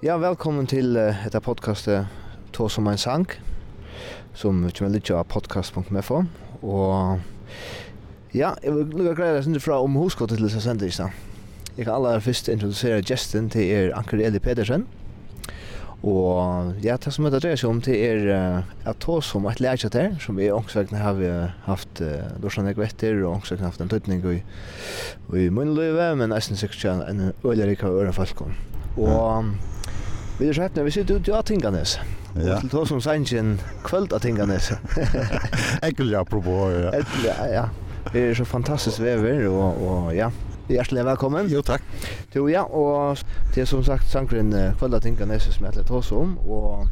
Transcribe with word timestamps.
Ja, 0.00 0.14
velkommen 0.16 0.64
til 0.64 0.94
uh, 0.96 1.18
dette 1.26 1.42
podcastet 1.44 2.06
To 2.56 2.70
som 2.72 2.86
en 2.88 2.96
sang», 2.96 3.26
som 4.32 4.62
kommer 4.72 4.94
litt 4.94 5.10
av 5.12 5.26
podcast.mfo, 5.28 6.22
og 6.64 7.18
ja, 8.32 8.54
jeg 8.64 8.72
vil 8.78 8.94
lukke 8.96 9.12
greia 9.18 9.42
deg 9.44 9.58
fra 9.60 9.76
om 9.84 9.98
hoskottet 10.00 10.38
til 10.40 10.46
disse 10.48 10.62
sender 10.64 10.88
i 10.88 10.94
sted. 10.96 11.12
Jeg 11.76 11.84
kan 11.84 11.98
aller 11.98 12.24
først 12.24 12.48
introdusere 12.48 13.02
gesten 13.04 13.50
til 13.52 13.68
er 13.68 13.92
Anker 13.98 14.22
Eli 14.24 14.40
Pedersen, 14.40 14.86
og 16.00 16.72
ja, 16.80 16.96
det 16.96 17.12
som 17.12 17.28
jeg 17.28 17.36
dreier 17.36 17.60
seg 17.60 17.68
om 17.68 17.82
til 17.84 18.00
er 18.00 18.24
uh, 18.32 18.72
at 18.88 19.04
to 19.04 19.18
som 19.20 19.44
et 19.52 19.60
lærkjøtt 19.60 19.98
her», 20.00 20.16
som 20.24 20.40
vi 20.40 20.48
ångsvekkene 20.48 21.02
har 21.04 21.18
vi 21.20 21.28
haft 21.66 22.00
uh, 22.00 22.38
Dorsan 22.40 22.72
Ekvetter, 22.72 23.20
og 23.26 23.42
ångsvekkene 23.42 23.68
har 23.68 23.76
haft 23.76 23.84
en 23.84 23.92
tøytning 23.92 24.24
i, 24.32 24.40
i 25.44 25.50
munnløyve, 25.52 26.14
men 26.16 26.32
jeg 26.38 26.48
synes 26.48 26.64
ikke 26.70 26.96
en 27.04 27.26
øyelig 27.44 27.76
ikke 27.76 27.90
har 27.90 28.00
øren 28.06 28.16
falkom. 28.16 28.56
Og 28.96 29.52
Vi 30.40 30.48
er 30.48 30.56
skjøpne, 30.56 30.84
vi 30.86 30.90
sitter 30.94 31.18
ute 31.20 31.28
i 31.28 31.34
Atinganes. 31.36 31.98
Ja. 32.34 32.54
Og 32.54 32.62
til 32.62 32.70
tog 32.72 32.86
som 32.88 33.00
sannsyn 33.04 33.58
kvöld 33.84 34.14
Atinganes. 34.16 34.70
Ekkelig 35.88 36.16
apropos, 36.16 36.72
ja. 36.72 36.94
Ekkelig, 36.96 37.34
ja. 37.52 37.64
Det 38.12 38.22
er 38.30 38.34
så 38.34 38.46
fantastisk 38.48 39.02
vever, 39.04 39.44
og, 39.48 39.82
og 39.88 40.14
ja. 40.16 40.30
Hjertelig 40.70 41.04
velkommen. 41.04 41.50
Jo, 41.52 41.60
takk. 41.60 41.84
Jo, 42.34 42.46
ja, 42.48 42.62
og 42.62 43.18
det 43.54 43.60
er 43.60 43.68
som 43.68 43.84
sagt 43.84 44.08
sangren 44.08 44.54
kvöld 44.80 44.96
Atinganes 44.96 45.42
som 45.42 45.66
jeg 45.68 45.84
tog 45.84 46.12
om, 46.12 46.38
og 46.48 46.88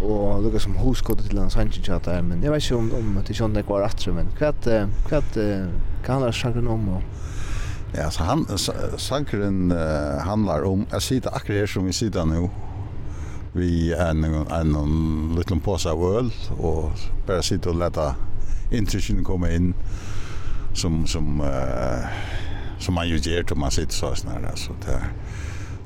og 0.00 0.42
lukka 0.42 0.58
som 0.58 0.72
huskodet 0.80 1.26
til 1.28 1.38
en 1.38 1.50
sannsyn 1.52 1.84
chat 1.84 2.06
her, 2.08 2.22
men 2.24 2.42
jeg 2.42 2.52
vet 2.52 2.64
ikke 2.64 2.76
om, 2.76 2.86
om 2.96 3.18
til 3.26 3.36
kjønne 3.36 3.62
kvar 3.68 3.84
atru, 3.84 4.14
men 4.16 4.30
hva, 4.38 4.48
hva, 4.64 5.20
hva 5.20 6.08
handler 6.08 6.32
sangren 6.32 6.70
om, 6.72 6.88
og 6.96 7.02
Ja, 7.96 8.10
så 8.10 8.22
han, 8.22 8.46
sankeren 8.96 9.72
uh, 9.72 10.18
handlar 10.18 10.62
om, 10.62 10.86
jag 10.90 11.02
sitter 11.02 11.30
akkurat 11.36 11.58
här 11.58 11.66
som 11.66 11.86
vi 11.86 11.92
sitter 11.92 12.24
nu. 12.24 12.48
vi 13.54 13.92
en, 13.92 14.24
en, 14.24 14.74
en 14.74 15.34
liten 15.36 15.60
påse 15.60 15.90
av 15.90 16.16
öl 16.16 16.32
och 16.58 16.92
bara 17.26 17.42
sitter 17.42 17.70
och 17.70 17.76
låta 17.76 18.14
intrycken 18.70 19.24
komma 19.24 19.50
in 19.50 19.74
som, 20.74 21.06
som, 21.06 21.40
uh, 21.40 22.06
som 22.78 22.94
man 22.94 23.08
ju 23.08 23.16
ger 23.16 23.42
till 23.42 23.56
man 23.56 23.70
sitter 23.70 23.92
så 23.92 24.14
sånn 24.14 24.30
her, 24.30 24.54
där. 24.86 25.12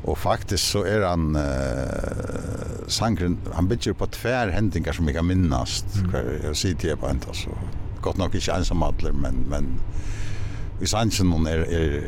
Og 0.05 0.19
faktisk 0.19 0.65
så 0.65 0.85
er 0.87 1.05
han 1.05 1.37
uh, 1.37 2.87
sankeren, 2.89 3.39
han 3.53 3.69
bygger 3.69 3.93
på 3.93 4.07
tvär 4.07 4.49
hendinger 4.55 4.93
som 4.93 5.09
jeg 5.09 5.17
kan 5.19 5.27
minnast, 5.27 5.87
mm. 5.99 6.11
hver 6.11 6.31
jeg 6.47 6.57
sitter 6.57 6.97
på 6.97 7.09
en, 7.09 7.21
altså, 7.29 7.51
godt 8.03 8.19
nok 8.19 8.35
ikke 8.35 8.55
ensamhandler, 8.57 9.13
men, 9.13 9.45
men, 9.51 9.81
i 10.81 10.87
sansen 10.87 11.33
hon 11.33 11.47
er 11.47 11.65
er 11.67 12.01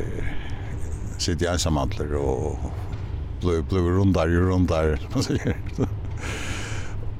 sitter 1.17 1.45
jag 1.45 1.53
ensam 1.53 1.77
antler 1.77 2.15
och 2.15 2.71
blå 3.41 3.61
blå 3.69 3.79
rundar 3.79 4.27
ju 4.27 4.49
rundar 4.49 4.99
vad 5.13 5.23
säger 5.23 5.57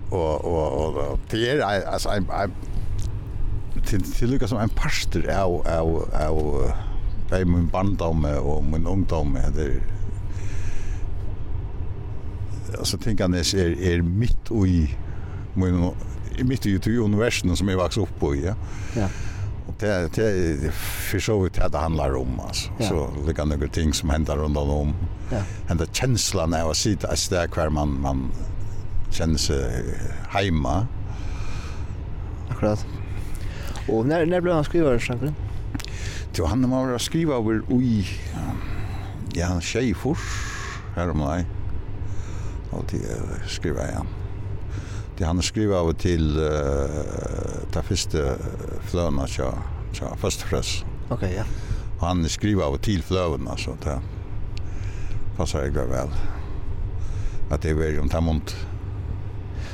och 0.10 0.46
och 0.46 1.12
och 1.12 1.20
det 1.32 1.50
är 1.50 1.62
alltså 1.62 2.10
en 2.10 2.26
en 2.44 2.52
till 3.86 4.02
till 4.02 4.30
Lucas 4.30 4.50
som 4.50 4.60
en 4.60 4.70
pastor 4.70 5.30
av 5.30 5.68
av 5.68 6.10
av 6.14 6.72
bei 7.30 7.46
min 7.46 7.68
barndom 7.68 8.26
och 8.26 8.64
min 8.64 8.88
ungdom 8.88 9.38
det 9.56 9.82
alltså 12.80 12.98
tänker 12.98 13.24
jag 13.24 13.36
är 13.36 13.82
är 13.82 14.02
mitt 14.02 14.52
i 14.52 14.96
min 15.54 15.92
mitt 16.42 16.66
i 16.66 16.98
universum 16.98 17.56
som 17.56 17.68
jag 17.68 17.84
växte 17.84 18.02
upp 18.02 18.20
på 18.20 18.36
ja. 18.36 18.56
Ja 18.96 19.08
det 19.80 20.16
det 20.16 20.72
för 20.74 21.20
så 21.20 21.40
vitt 21.40 21.60
det 21.72 21.78
handlar 21.78 22.16
om 22.16 22.40
alltså. 22.40 22.72
Ja. 22.80 22.88
Så 22.88 23.10
det 23.28 23.34
kan 23.34 23.50
några 23.50 23.68
ting 23.68 23.94
som 23.94 24.10
händer 24.10 24.36
runt 24.36 24.58
om. 24.58 24.94
Ja. 25.32 25.38
Ända 25.70 25.86
känslan 25.86 26.50
när 26.50 26.60
jag 26.60 26.76
sitter 26.76 27.08
att 27.08 27.30
där 27.30 27.48
kvar 27.48 27.70
man 27.70 28.02
man 28.02 28.32
känner 29.12 29.38
sig 29.38 29.86
hemma. 30.30 30.88
Akkurat. 32.50 32.86
Och 33.88 34.06
när 34.06 34.26
när 34.26 34.42
blev 34.42 34.56
han 34.56 34.64
skrivare 34.64 35.00
Sjankren? 35.00 35.36
Jo, 36.36 36.46
han 36.46 36.70
var 36.70 36.98
skriva 36.98 37.36
över 37.36 37.62
oj. 37.70 38.08
Ja, 39.34 39.62
tjejfors. 39.62 40.20
Här 40.96 41.10
om 41.10 41.18
mig. 41.18 41.46
Och 42.70 42.86
det 42.92 43.50
skriver 43.50 43.92
jag 43.92 44.06
det 45.18 45.28
han 45.28 45.42
skriva 45.44 45.82
av 45.82 45.92
til 46.02 46.38
uh, 46.40 47.68
ta 47.74 47.84
første 47.86 48.24
fløna 48.92 49.28
tja, 49.30 49.52
tja 49.96 50.14
første 50.22 50.48
frøs. 50.50 50.74
Ok, 51.14 51.28
ja. 51.32 51.46
Og 52.00 52.08
han 52.08 52.26
skriva 52.32 52.70
av 52.70 52.80
til 52.86 53.04
fløna, 53.06 53.58
så 53.60 53.76
det 53.84 54.00
passar 55.38 55.68
jeg 55.68 55.76
vel. 55.76 56.14
At 57.52 57.64
det 57.64 57.76
er 57.76 58.00
om 58.02 58.10
ta 58.10 58.22
munt. 58.24 58.56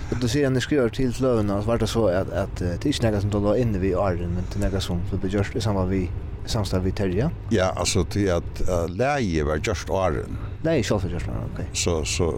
Og 0.07 0.21
du 0.21 0.27
sier 0.31 0.47
han 0.47 0.55
skriver 0.63 0.89
til 0.95 1.11
fløna, 1.13 1.59
så 1.61 1.67
var 1.67 1.81
det 1.81 1.89
så 1.91 2.05
at, 2.09 2.31
at 2.31 2.55
det 2.59 2.77
er 2.77 2.89
ikke 2.93 3.07
nekka 3.07 3.21
som 3.23 3.31
du 3.33 3.41
la 3.43 3.57
inne 3.59 3.79
vid 3.81 3.97
åren, 3.99 4.37
men 4.37 4.47
det 4.47 4.59
er 4.59 4.67
nekka 4.67 4.81
som 4.83 5.03
du 5.11 5.17
ble 5.19 5.31
gjørst 5.33 5.57
i 5.59 5.63
samband 5.63 5.91
vi 5.91 6.07
samstad 6.47 6.79
vi 6.79 6.93
terja? 6.95 7.29
Ja, 7.51 7.71
altså 7.75 8.03
til 8.07 8.29
at 8.31 8.61
uh, 8.67 8.85
leie 8.87 9.43
var 9.47 9.59
gjørst 9.59 9.91
åren. 9.91 10.39
Leie, 10.63 10.83
så 10.83 10.97
var 10.97 11.11
gjørst 11.11 11.31
åren, 11.31 11.51
ok. 11.51 11.61
Så, 11.75 11.97
så 12.07 12.29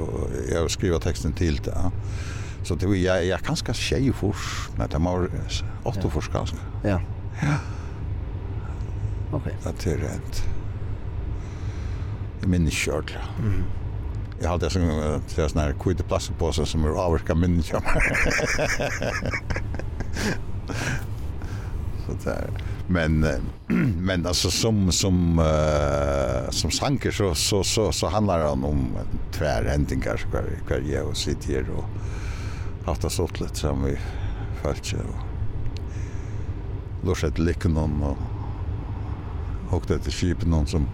jeg 0.49 0.73
skriva 0.73 0.99
teksten 1.03 1.35
til 1.37 1.61
det, 1.65 1.75
ja. 1.75 1.91
Så 2.63 2.75
det 2.75 2.87
var 2.87 2.95
jag 2.95 3.25
jag 3.25 3.39
kanske 3.39 3.73
tjej 3.73 4.13
fors, 4.13 4.69
men 4.77 4.89
det 4.89 4.97
var 4.97 5.29
åtta 5.83 6.09
fors 6.09 6.29
kanske. 6.31 6.55
Ja. 6.83 7.01
Ja. 7.41 7.55
Okej. 9.31 9.55
Okay. 9.59 9.73
Det 9.83 9.91
är 9.91 9.97
rätt. 9.97 10.43
Jag 12.39 12.49
minns 12.49 12.73
kört. 12.73 13.17
Mm. 13.39 13.63
Jag 14.41 14.49
hade 14.49 14.69
sån 14.69 14.81
där 15.35 15.47
sån 15.47 15.61
här 15.61 15.75
kvitt 15.79 16.07
plastpåse 16.07 16.65
som 16.65 16.83
är 16.83 16.89
avverka 16.89 17.35
minns 17.35 17.71
jag. 17.71 17.83
Så 22.05 22.29
där. 22.29 22.49
Men 22.87 23.25
men 23.97 24.25
alltså 24.25 24.51
som 24.51 24.91
som 24.91 25.39
uh, 25.39 26.49
som 26.49 26.71
sanker 26.71 27.11
så 27.11 27.35
så 27.35 27.63
så 27.63 27.91
så 27.91 28.07
handlar 28.07 28.39
det 28.39 28.49
om 28.49 28.87
tvärhändingar 29.31 30.17
så 30.17 30.27
kvar 30.27 30.43
kvar 30.67 30.83
jag 30.93 31.07
och 31.07 31.17
sitter 31.17 31.69
och 31.69 31.85
hatt 32.89 33.05
det 33.05 33.11
stått 33.13 33.41
litt 33.41 33.59
som 33.59 33.83
vi 33.85 33.95
følte 34.63 35.03
og 35.05 35.25
lort 37.07 37.23
etter 37.23 37.45
likken 37.45 37.75
noen 37.77 38.01
og 38.03 38.17
hokte 39.71 39.99
etter 39.99 40.11
kipen 40.13 40.51
noen 40.51 40.67
som 40.67 40.87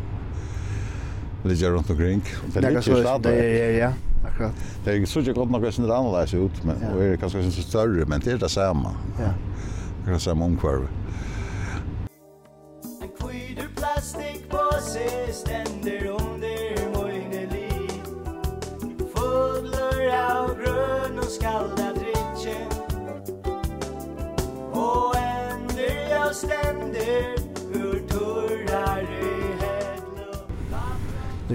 ligger 1.46 1.72
rundt 1.72 1.90
omkring. 1.90 2.22
Det 2.54 2.64
er 2.64 2.72
ikke 2.72 3.00
stadig. 3.02 3.34
Ja, 3.36 3.70
ja, 3.78 3.92
akkurat. 4.26 4.66
Det 4.84 4.92
er 4.92 5.00
ikke 5.00 5.10
så 5.10 5.20
ikke 5.20 5.34
godt 5.34 5.52
nok 5.52 5.62
hvordan 5.62 5.86
det 5.86 5.92
er 5.92 5.98
annerledes 5.98 6.34
ut, 6.34 6.66
men 6.66 6.82
ja. 6.82 6.92
er 7.06 7.16
kanskje 7.22 7.46
ikke 7.46 7.62
større, 7.70 8.06
men 8.06 8.22
det 8.22 8.34
er 8.34 8.38
det 8.38 8.52
samme. 8.52 8.90
Ja. 9.20 9.32
Det 10.02 10.08
er 10.08 10.14
det 10.14 10.22
samme 10.22 10.46
omkvarvet. 10.46 10.90
En 13.02 13.10
kvider 13.22 13.70
plastik 13.78 14.46
på 14.50 14.66
seg 14.82 15.32
stender 15.34 16.12
under 16.18 16.86
møgnelig 16.98 18.02
Fodler 19.16 20.06
av 20.18 20.54
grønn 20.62 21.22
og 21.22 21.30
skalda 21.38 21.85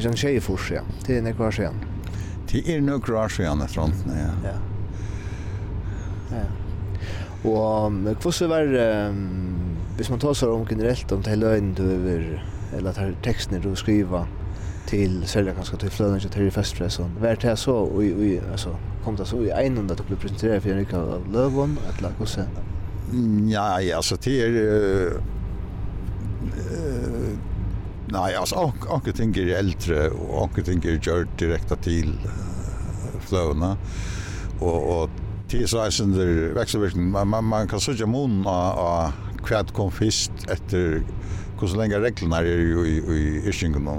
Det 0.00 0.06
er 0.06 0.14
en 0.14 0.16
tjej 0.16 0.38
fors, 0.40 0.70
ja. 0.72 0.80
Det 1.04 1.18
er 1.18 1.24
nekvar 1.26 1.50
sen. 1.52 1.74
Det 2.48 2.62
er 2.72 2.78
nekvar 2.80 3.28
sen, 3.28 3.60
etter 3.60 3.82
annet, 3.82 4.06
ja. 4.16 4.30
Ja. 4.46 4.54
Ja. 6.30 6.44
Og 7.44 7.98
hvordan 8.22 8.48
var 8.48 8.64
det, 8.72 8.86
hvis 9.98 10.08
man 10.08 10.22
tar 10.22 10.38
seg 10.40 10.48
om 10.54 10.64
generelt 10.64 11.12
om 11.12 11.20
det 11.20 11.34
hele 11.34 11.50
øyne 11.52 11.74
du 11.76 11.82
over, 11.84 12.24
eller 12.78 12.96
tar 12.96 13.12
tekstene 13.26 13.60
du 13.60 13.74
skriver 13.76 14.24
til, 14.88 15.20
særlig 15.28 15.54
kanskje 15.58 15.82
til 15.84 15.92
flødene 15.92 16.20
til 16.24 16.32
Terry 16.32 16.48
Festfressen, 16.54 17.12
hva 17.20 17.34
er 17.34 17.42
det 17.44 17.58
så, 17.60 17.76
og, 17.84 18.00
altså, 18.54 18.72
kom 19.04 19.20
det 19.20 19.28
så 19.28 19.42
i 19.44 19.52
egen 19.52 19.76
at 19.90 20.00
du 20.00 20.06
ble 20.08 20.16
presenteret 20.16 20.64
for 20.64 20.72
en 20.72 20.80
uke 20.80 20.96
av 20.96 21.28
Løvån, 21.28 21.76
eller 21.92 22.16
hvordan? 22.16 22.48
Ja, 23.52 23.68
altså, 24.00 24.16
det 24.16 24.40
er, 24.48 25.20
Nei, 28.10 28.30
altså, 28.34 28.70
anker 28.90 29.14
ting 29.14 29.34
er 29.38 29.52
eldre, 29.60 30.08
og 30.16 30.46
anker 30.48 30.66
ting 30.66 30.82
er 30.82 30.98
gjørt 30.98 31.30
direkte 31.38 31.78
til 31.84 32.14
fløvene. 33.28 33.76
Og, 34.60 34.78
og 34.80 35.20
tidsreisender 35.50 36.50
vekselvirkning, 36.58 37.10
man, 37.14 37.30
man, 37.30 37.46
man 37.46 37.70
kan 37.70 37.82
sørge 37.82 38.08
munnen 38.10 38.46
av, 38.50 38.80
av 38.82 39.46
hva 39.46 39.62
kom 39.74 39.92
først 39.94 40.44
etter 40.52 41.00
hvordan 41.60 41.82
lenge 41.82 42.00
reglene 42.00 42.38
er 42.40 42.60
jo 42.70 42.84
i, 42.88 42.96
i, 42.98 43.16
i 43.20 43.40
yrkingen 43.50 43.84
nå. 43.84 43.96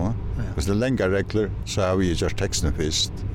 Hvis 0.55 0.67
det 0.67 0.75
er 0.75 0.81
lenge 0.81 1.09
regler, 1.11 1.51
så 1.69 1.91
har 1.91 1.99
vi 1.99 2.11
gjort 2.11 2.39
tekstene 2.39 2.73
først. 2.77 3.25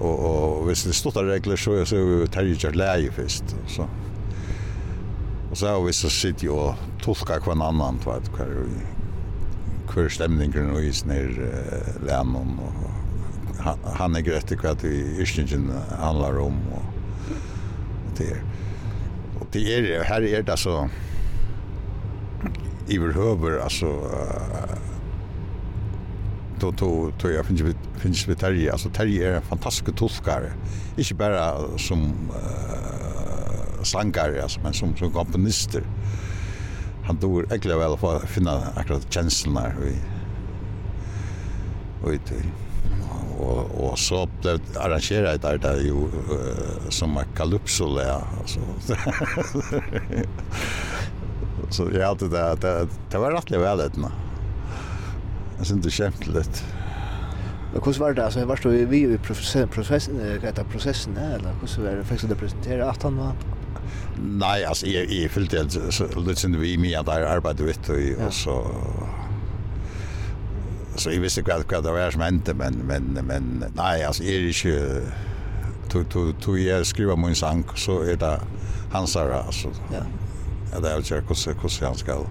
Og, 0.00 0.12
og 0.12 0.64
hvis 0.68 0.84
det 0.84 0.92
er 0.92 0.98
stått 0.98 1.20
regler, 1.24 1.60
så, 1.60 1.78
så 1.88 2.00
har 2.00 2.10
vi 2.10 2.32
terje 2.34 2.58
gjort 2.66 2.78
leie 2.78 3.14
først. 3.14 3.56
Så. 3.72 3.88
Og 5.50 5.56
så 5.56 5.70
har 5.70 5.80
vi 5.86 5.94
så 5.96 6.10
sitter 6.12 6.50
jo 6.50 6.58
og 6.68 6.84
tolker 7.04 7.40
hver 7.40 7.56
annan, 7.56 8.00
hva 8.04 8.18
er 8.18 8.26
det 8.26 8.94
hver 9.94 10.08
stemningen 10.10 10.70
og 10.74 10.84
isen 10.84 11.10
her 11.14 11.30
uh, 11.30 12.06
lænen 12.06 12.58
og 12.58 12.90
han 13.96 14.16
er 14.16 14.26
är 14.28 14.52
i 14.52 14.56
hva 14.56 14.74
det 14.74 14.90
yrkingen 15.20 15.70
handlar 15.98 16.38
om 16.38 16.58
och 16.72 16.82
det 18.18 18.30
är 18.30 18.42
och 19.40 19.46
det 19.52 19.78
är 19.78 20.04
här 20.04 20.22
är 20.22 20.42
det 20.42 20.56
så 20.56 20.88
i 22.88 22.98
behöver 22.98 23.58
alltså 23.58 23.86
då 26.60 26.70
då 26.70 27.12
då 27.22 27.30
jag 27.30 27.46
finns 27.46 27.60
vid 27.60 27.76
finns 27.96 28.28
vid 28.28 28.38
Terje 28.38 28.72
alltså 28.72 28.90
Terje 28.90 29.28
är 29.28 29.36
en 29.36 29.42
fantastisk 29.42 29.96
tolkare 29.96 30.52
inte 30.96 31.14
bara 31.14 31.78
som 31.78 32.00
uh, 32.30 33.82
sangare 33.82 34.42
alltså 34.42 34.60
men 34.60 34.72
som 34.72 34.96
som 34.96 35.12
komponister 35.12 35.82
han 37.06 37.16
dår 37.16 37.46
egentlig 37.50 37.76
väl 37.76 37.92
att 37.92 38.28
finna 38.28 38.62
akkurat 38.76 39.12
kjenslene 39.12 39.74
vi 39.80 39.96
Oj 42.04 42.20
og, 43.40 43.48
Och 43.48 43.90
och 43.90 43.98
så 44.08 44.28
ble 44.40 44.58
arrangeret 44.76 45.42
där 45.42 45.58
det 45.58 45.82
ju 45.82 45.92
uh, 45.92 46.88
som 46.88 47.16
er 47.16 47.26
där 47.36 48.22
alltså. 48.38 48.60
så 51.70 51.90
jag 51.92 52.06
hade 52.06 52.28
det, 52.28 52.56
det, 52.60 52.88
det 53.10 53.18
var 53.18 53.32
rätt 53.32 53.50
väl 53.50 53.78
det 53.78 53.96
nå. 53.96 54.10
Jag 55.58 55.66
syns 55.66 55.84
det 55.84 55.90
kjemte. 55.90 56.30
Men 57.72 57.82
hur 57.84 57.98
var 57.98 58.12
det? 58.12 58.24
alltså 58.24 58.44
var 58.44 58.56
stå 58.56 58.68
vi 58.68 59.14
i 59.14 59.18
processen 59.18 59.68
prosessen, 59.68 60.20
processen 60.70 61.16
eller 61.16 61.52
hvordan 61.52 61.84
var 61.84 61.96
det? 61.96 62.04
fick 62.04 62.20
du 62.20 62.76
det 62.76 62.90
att 62.90 63.02
han 63.02 63.16
var? 63.16 63.32
Nei, 64.14 64.62
altså, 64.62 64.86
jeg, 64.86 65.08
jeg 65.10 65.30
følte 65.30 65.64
litt 65.64 66.38
siden 66.40 66.60
vi 66.60 66.76
mye 66.78 67.00
at 67.00 67.10
jeg 67.10 67.26
arbeidet 67.26 67.66
vidt, 67.66 67.90
og, 67.90 68.00
ja. 68.00 68.26
og 68.26 68.34
så... 68.34 68.58
Så 70.94 71.10
jeg 71.10 71.24
visste 71.24 71.42
ikke 71.42 71.56
hva 71.66 71.80
det 71.82 71.90
var 71.90 72.12
som 72.14 72.22
hendte, 72.22 72.54
men, 72.54 72.76
men, 72.86 73.18
men 73.26 73.48
nei, 73.74 73.96
altså, 74.06 74.22
jeg 74.22 74.44
er 74.44 74.52
ikke... 74.52 75.14
Tog, 75.90 76.14
tog 76.42 76.58
jeg 76.58 76.86
skriver 76.86 77.18
min 77.18 77.34
sang, 77.38 77.66
så 77.78 78.00
er 78.02 78.16
det 78.18 78.36
hans 78.94 79.14
her, 79.18 79.30
altså. 79.40 79.70
Ja. 79.92 80.04
Ja, 80.72 80.80
det 80.80 80.90
er 80.90 80.94
jo 80.94 81.18
ikke 81.18 81.34
hvordan 81.34 81.88
han 81.88 81.98
skal 81.98 82.24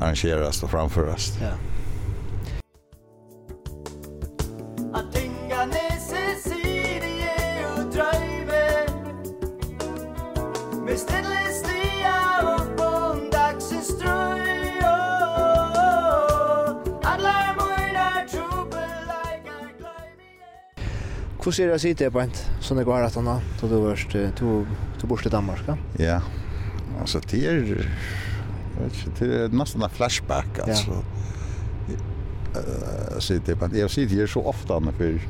arrangeres 0.00 0.62
og 0.62 0.70
framføres. 0.70 1.30
Ja. 1.40 1.54
ser 21.56 21.68
jag 21.68 21.80
sitter 21.80 22.10
på 22.10 22.20
ett 22.20 22.50
sån 22.60 22.76
där 22.76 22.84
går 22.84 23.02
att 23.02 23.14
han 23.14 23.40
då 23.60 23.68
du 23.68 23.76
vart 23.76 24.16
två 24.38 24.66
bort 25.00 25.08
borste 25.08 25.28
Danmark. 25.28 25.60
Ja. 25.98 26.20
Alltså 27.00 27.20
det 27.30 27.46
är 27.46 27.88
det 29.18 29.26
är 29.26 29.48
nästan 29.48 29.82
en 29.82 29.90
flashback 29.90 30.58
alltså. 30.58 30.90
Eh 30.90 30.96
sitter 33.18 33.54
på 33.54 33.76
jag 33.76 33.90
sitter 33.90 34.16
ju 34.16 34.28
så 34.28 34.42
ofta 34.42 34.78
när 34.78 34.92
för 34.92 35.20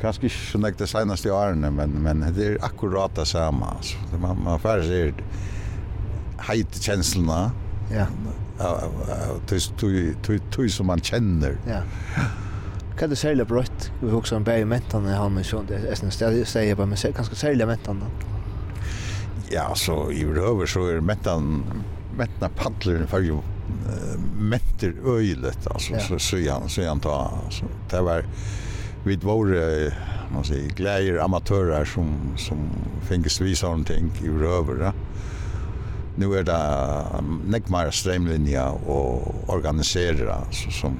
kanske 0.00 0.22
inte 0.22 0.36
så 0.36 0.58
näkt 0.58 0.78
det 0.78 0.86
senaste 0.86 1.30
åren 1.30 1.60
men 1.60 1.90
men 1.90 2.34
det 2.36 2.46
är 2.46 2.64
akkurat 2.64 3.14
det 3.14 3.26
samma 3.26 3.66
alltså. 3.66 3.96
Man 4.20 4.42
man 4.44 4.60
får 4.60 4.82
se 4.82 5.12
hejt 6.38 6.82
känslorna. 6.82 7.52
Ja. 7.92 8.06
Ja, 8.58 8.80
det 9.48 9.56
är 9.56 10.62
det 10.62 10.68
som 10.68 10.86
man 10.86 11.00
känner. 11.00 11.56
Ja. 11.68 11.80
Kan 12.98 13.10
det 13.10 13.16
sälja 13.16 13.44
bröt 13.44 13.69
vi 14.00 14.12
också 14.12 14.36
en 14.36 14.44
bäj 14.44 14.64
mentan 14.64 15.02
när 15.02 15.16
han 15.16 15.44
så 15.44 15.62
det 15.68 15.74
är 15.74 15.90
nästan 15.90 16.10
ställe 16.10 16.44
säger 16.44 16.74
bara 16.74 16.86
men 16.86 16.98
ganska 17.16 17.34
sälja 17.34 17.66
mentan. 17.66 18.04
Ja, 19.50 19.74
så 19.74 20.12
i 20.12 20.24
över 20.24 20.66
så 20.66 20.86
är 20.86 21.00
mentan 21.00 21.64
metna 22.16 22.48
paddler 22.48 23.06
för 23.06 23.20
ju 23.20 23.38
metter 24.38 24.94
öjligt 25.06 25.66
alltså 25.66 25.98
så 25.98 26.18
så 26.18 26.36
han 26.50 26.68
så 26.68 26.88
han 26.88 27.00
ta 27.00 27.40
alltså 27.44 27.64
det 27.90 28.00
var 28.00 28.24
vi 29.04 29.16
var 29.16 29.92
man 30.32 30.44
säger 30.44 30.68
glädjer 30.68 31.18
amatörer 31.18 31.84
som 31.84 32.34
som 32.36 32.58
fängdes 33.08 33.40
visa 33.40 33.66
någonting 33.66 34.10
i 34.24 34.28
över 34.28 34.84
ja 34.84 34.92
Nu 36.16 36.34
är 36.34 36.42
det 36.42 37.04
nekmar 37.46 37.90
strömlinja 37.90 38.70
och 38.70 39.34
organisera 39.46 40.38
så 40.50 40.70
som 40.70 40.98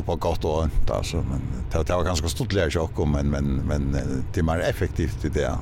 och 0.00 0.06
på 0.06 0.16
gott 0.16 0.44
och 0.44 0.62
ont 0.62 0.90
alltså 0.90 1.16
men 1.16 1.40
det, 1.72 1.86
det 1.86 1.92
var 1.92 2.04
ganska 2.04 2.28
stort 2.28 2.52
läge 2.52 2.78
också 2.78 3.04
men 3.04 3.30
men 3.30 3.44
men 3.44 3.96
det 4.32 4.40
är 4.40 4.44
mer 4.44 4.60
effektivt 4.60 5.24
i 5.24 5.28
det. 5.28 5.58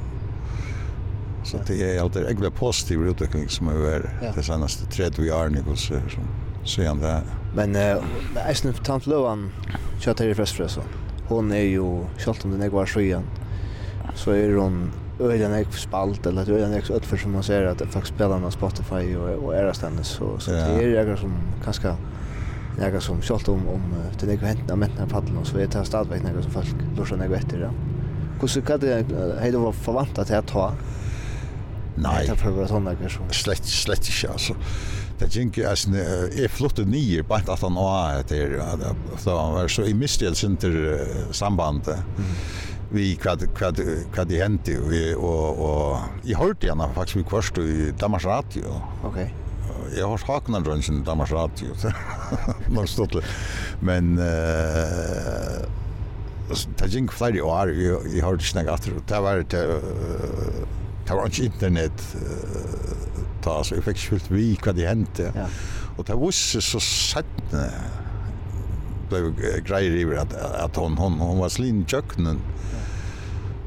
Så 1.45 1.57
det 1.67 1.97
är 1.97 2.01
alltid 2.01 2.23
jag 2.23 2.37
blir 2.37 2.51
positiv 2.51 3.07
utveckling 3.07 3.49
som 3.49 3.69
över 3.69 4.11
ja. 4.23 4.33
det 4.35 4.43
senaste 4.43 4.87
30 4.87 5.33
åren 5.33 5.55
i 5.55 5.77
så 5.77 5.95
så 6.65 6.81
igen 6.81 7.01
där. 7.01 7.23
Men 7.55 7.77
eh 7.77 7.97
Eisen 8.49 8.73
tant 8.73 9.07
Loan 9.07 9.53
kör 10.01 10.23
i 10.23 10.35
först 10.35 10.71
så. 10.71 10.81
Hon 11.29 11.53
är 11.53 11.63
ju 11.63 12.05
skalt 12.19 12.45
om 12.45 12.51
den 12.51 12.63
är 12.63 12.69
kvar 12.69 12.87
sjön. 12.87 13.23
Så 14.15 14.31
är 14.31 14.55
hon 14.55 14.93
öden 15.21 15.53
är 15.53 15.65
spalt 15.65 16.27
eller 16.27 16.43
att 16.43 16.49
öden 16.49 16.73
är 16.73 16.97
utför 16.97 17.17
som 17.17 17.33
man 17.33 17.43
ser 17.43 17.65
att 17.65 17.79
faktiskt 17.79 18.15
spelar 18.15 18.41
på 18.41 18.51
Spotify 18.51 19.17
och 19.17 19.45
och 19.45 19.55
är 19.55 19.73
så 20.03 20.39
så 20.39 20.51
det 20.51 20.85
är 20.85 20.89
jag 20.89 21.19
som 21.19 21.33
kanske 21.65 21.95
några 22.79 23.01
som 23.01 23.23
skalt 23.23 23.49
om 23.49 23.69
om 23.69 23.83
det 24.21 24.27
det 24.27 24.47
hänt 24.47 24.61
när 24.69 24.77
männen 24.77 25.09
fallen 25.09 25.37
och 25.37 25.47
så 25.47 25.59
är 25.59 25.67
det 25.67 25.85
stadigt 25.85 26.23
några 26.23 26.43
som 26.43 26.51
folk 26.51 26.67
lurar 26.97 27.17
några 27.17 27.37
efter 27.37 27.59
det. 27.59 27.71
Hur 28.41 28.49
så 28.49 28.63
kan 28.63 28.81
det 28.81 29.07
hej 29.41 29.53
då 29.53 29.73
förväntat 29.73 30.31
att 30.31 30.47
ta? 30.47 30.73
Nej. 31.95 32.27
Det 32.29 32.37
för 32.37 32.51
vad 32.51 32.69
såna 32.69 32.95
grejer 32.95 33.09
som 33.09 33.31
slett 33.31 33.65
slett 33.65 34.09
ikke 34.09 34.29
altså. 34.29 34.55
Det 35.19 35.37
gick 35.37 35.57
ju 35.59 35.67
as 35.67 35.87
är 35.87 36.49
flott 36.49 36.79
och 36.79 36.87
nio 36.87 37.23
på 37.23 37.35
han 37.35 37.75
var 37.75 38.25
det 38.29 38.39
är 38.39 38.63
så 39.19 39.31
var 39.31 39.69
så 39.69 39.83
i 39.83 39.95
mistel 39.95 40.35
center 40.35 41.05
samband. 41.33 41.83
Vi 42.91 43.17
kvad 43.17 43.55
kvad 43.55 43.81
kvad 44.13 44.29
det 44.29 44.79
vi 44.91 45.15
og 45.15 45.59
og 45.59 45.99
jag 46.25 46.39
hörde 46.39 46.67
gärna 46.67 46.89
faktisk 46.95 47.17
vi 47.17 47.23
kvarst 47.23 47.59
i 47.59 47.93
Danmarks 48.01 48.25
radio. 48.25 48.65
Okej. 49.05 49.23
Okay 49.23 49.48
jag 49.97 50.09
har 50.09 50.19
saknat 50.19 50.67
rönsen 50.67 51.05
Danmarks 51.05 51.33
Radio. 51.33 51.67
Man 52.75 52.87
stod 52.87 53.23
Men 53.81 54.19
eh 54.19 55.69
det 56.79 56.87
gick 56.87 57.13
fler 57.13 57.43
år 57.43 57.73
jag 58.15 58.25
har 58.25 58.39
snackat 58.39 58.81
efter. 58.81 58.93
Det 59.07 59.21
var 59.21 59.37
det 59.37 59.81
det 61.07 61.15
var 61.15 61.25
inte 61.25 61.45
internet 61.45 62.17
ta 63.43 63.65
så 63.65 63.75
jag 63.75 63.85
fick 63.85 63.99
skjult 63.99 64.31
vi 64.31 64.59
vad 64.67 64.75
det 64.75 64.87
hände. 64.87 65.33
Ja. 65.35 65.47
Och 65.97 66.05
det 66.05 66.15
var 66.15 66.31
så 66.61 66.81
sett 66.81 67.27
blev 69.09 69.35
grejer 69.65 69.93
i 69.93 70.19
att 70.19 70.35
att 70.35 70.77
hon 70.77 70.99
hon 70.99 71.13
hon 71.13 71.39
var 71.39 71.49
slin 71.49 71.87
köknen. 71.87 72.39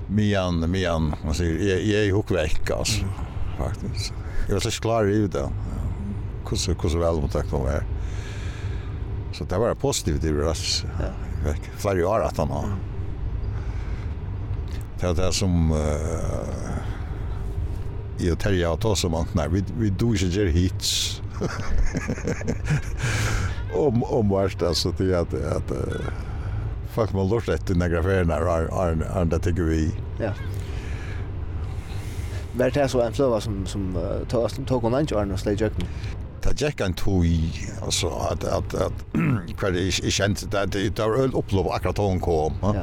Mian 0.08 0.72
mian 0.72 1.16
man 1.26 1.34
säger 1.34 1.70
jag 1.70 2.06
jag 2.06 2.16
hookväck 2.16 2.70
alltså 2.72 3.06
faktiskt. 3.58 4.14
Jag 4.48 4.54
var 4.54 4.60
så 4.60 4.82
klar 4.82 5.10
i 5.10 5.28
det 5.28 5.50
hvordan, 6.52 6.76
hvordan 6.76 7.02
vel 7.02 7.22
mottakt 7.24 7.52
hun 7.56 7.66
var. 7.66 7.84
Så 9.32 9.46
det 9.46 9.60
var 9.60 9.76
positivt 9.80 10.24
i 10.24 10.34
røst. 10.36 10.86
Ja. 11.00 11.12
Fikk 11.46 11.70
flere 11.82 12.08
år 12.08 12.28
at 12.28 12.38
han 12.38 12.52
har. 12.54 12.74
Det 15.00 15.10
er 15.10 15.14
det 15.18 15.32
som 15.34 15.72
uh, 15.72 15.80
i 18.22 18.30
og 18.30 18.38
terja 18.40 18.70
og 18.76 18.82
tås 18.84 19.06
om 19.08 19.16
antene. 19.18 19.48
Vi, 19.50 19.64
vi 19.80 19.90
do 19.90 20.12
ikke 20.14 20.30
gjør 20.36 20.52
hits. 20.54 21.22
om, 23.74 24.04
om 24.04 24.30
vart 24.30 24.62
alltså 24.62 24.92
det 24.98 25.14
är 25.14 25.18
att 25.18 25.34
att 25.34 25.72
uh, 25.72 25.78
folk 26.94 27.14
må 27.14 27.24
lort 27.24 27.50
etter 27.50 27.76
negra 27.76 28.04
ferien 28.04 28.30
är 28.30 28.42
är 28.42 29.26
det 29.26 29.40
tycker 29.40 29.64
vi. 29.64 29.92
Ja. 30.20 30.34
Vær 32.54 32.70
det 32.70 32.90
så 32.90 33.02
en 33.02 33.14
flöva 33.14 33.42
som, 33.42 33.66
som 33.66 33.96
uh, 33.96 34.28
tås, 34.28 34.60
tog 34.68 34.82
hon 34.82 35.00
inte 35.00 35.16
årene 35.16 35.34
og 35.34 35.40
slag 35.40 35.62
i 35.62 35.70
det 36.44 36.62
gick 36.62 36.82
en 36.82 36.94
tog 36.94 37.26
alltså 37.84 38.10
att 38.10 38.44
att 38.44 38.74
att 38.74 38.94
kvar 39.58 39.70
är 39.70 40.06
är 40.06 40.10
känt 40.10 40.56
att 40.56 40.72
det 40.72 41.00
var 41.00 41.16
öl 41.16 41.34
upplov 41.34 41.72
akkurat 41.72 41.98
hon 41.98 42.20
kom. 42.20 42.54
Ja. 42.62 42.76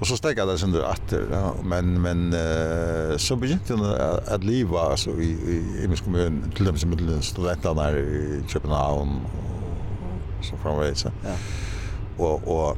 Och 0.00 0.06
så 0.06 0.16
steg 0.16 0.36
det 0.36 0.58
sen 0.58 0.74
åter 0.74 1.28
ja. 1.32 1.54
men 1.64 2.02
men 2.02 2.34
uh, 2.34 3.16
så 3.16 3.36
begynte 3.36 3.72
den 3.72 3.84
att 4.34 4.44
leva 4.44 4.80
alltså 4.80 5.10
i 5.10 5.24
i, 5.24 5.84
i 5.84 5.88
min 5.88 5.96
kommun 5.96 6.52
till 6.56 6.64
dem 6.64 6.76
som 6.76 6.96
till 6.96 7.22
studenterna 7.22 7.82
här 7.82 7.96
i 7.96 8.42
Köpenhamn 8.48 9.20
och 10.38 10.44
så 10.44 10.56
framvägs. 10.56 11.04
Ja. 11.04 11.34
Och 12.24 12.48
och 12.48 12.76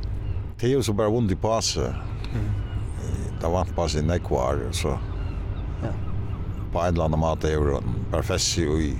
Theo 0.61 0.83
så 0.83 0.92
bara 0.92 1.09
vondt 1.09 1.33
i 1.33 1.62
sig. 1.62 1.92
Det 3.40 3.49
var 3.49 3.61
inte 3.61 3.75
på 3.75 3.88
i 3.99 4.02
nekvar 4.02 4.59
så. 4.73 4.99
Ja. 5.83 5.88
På 6.73 6.78
en 6.81 6.95
eller 6.95 7.04
annan 7.04 7.21
mat 7.21 7.45
är 7.45 7.61
det 7.61 7.83
bara 8.11 8.23
fäst 8.23 8.59
i, 8.59 8.62
i 8.62 8.97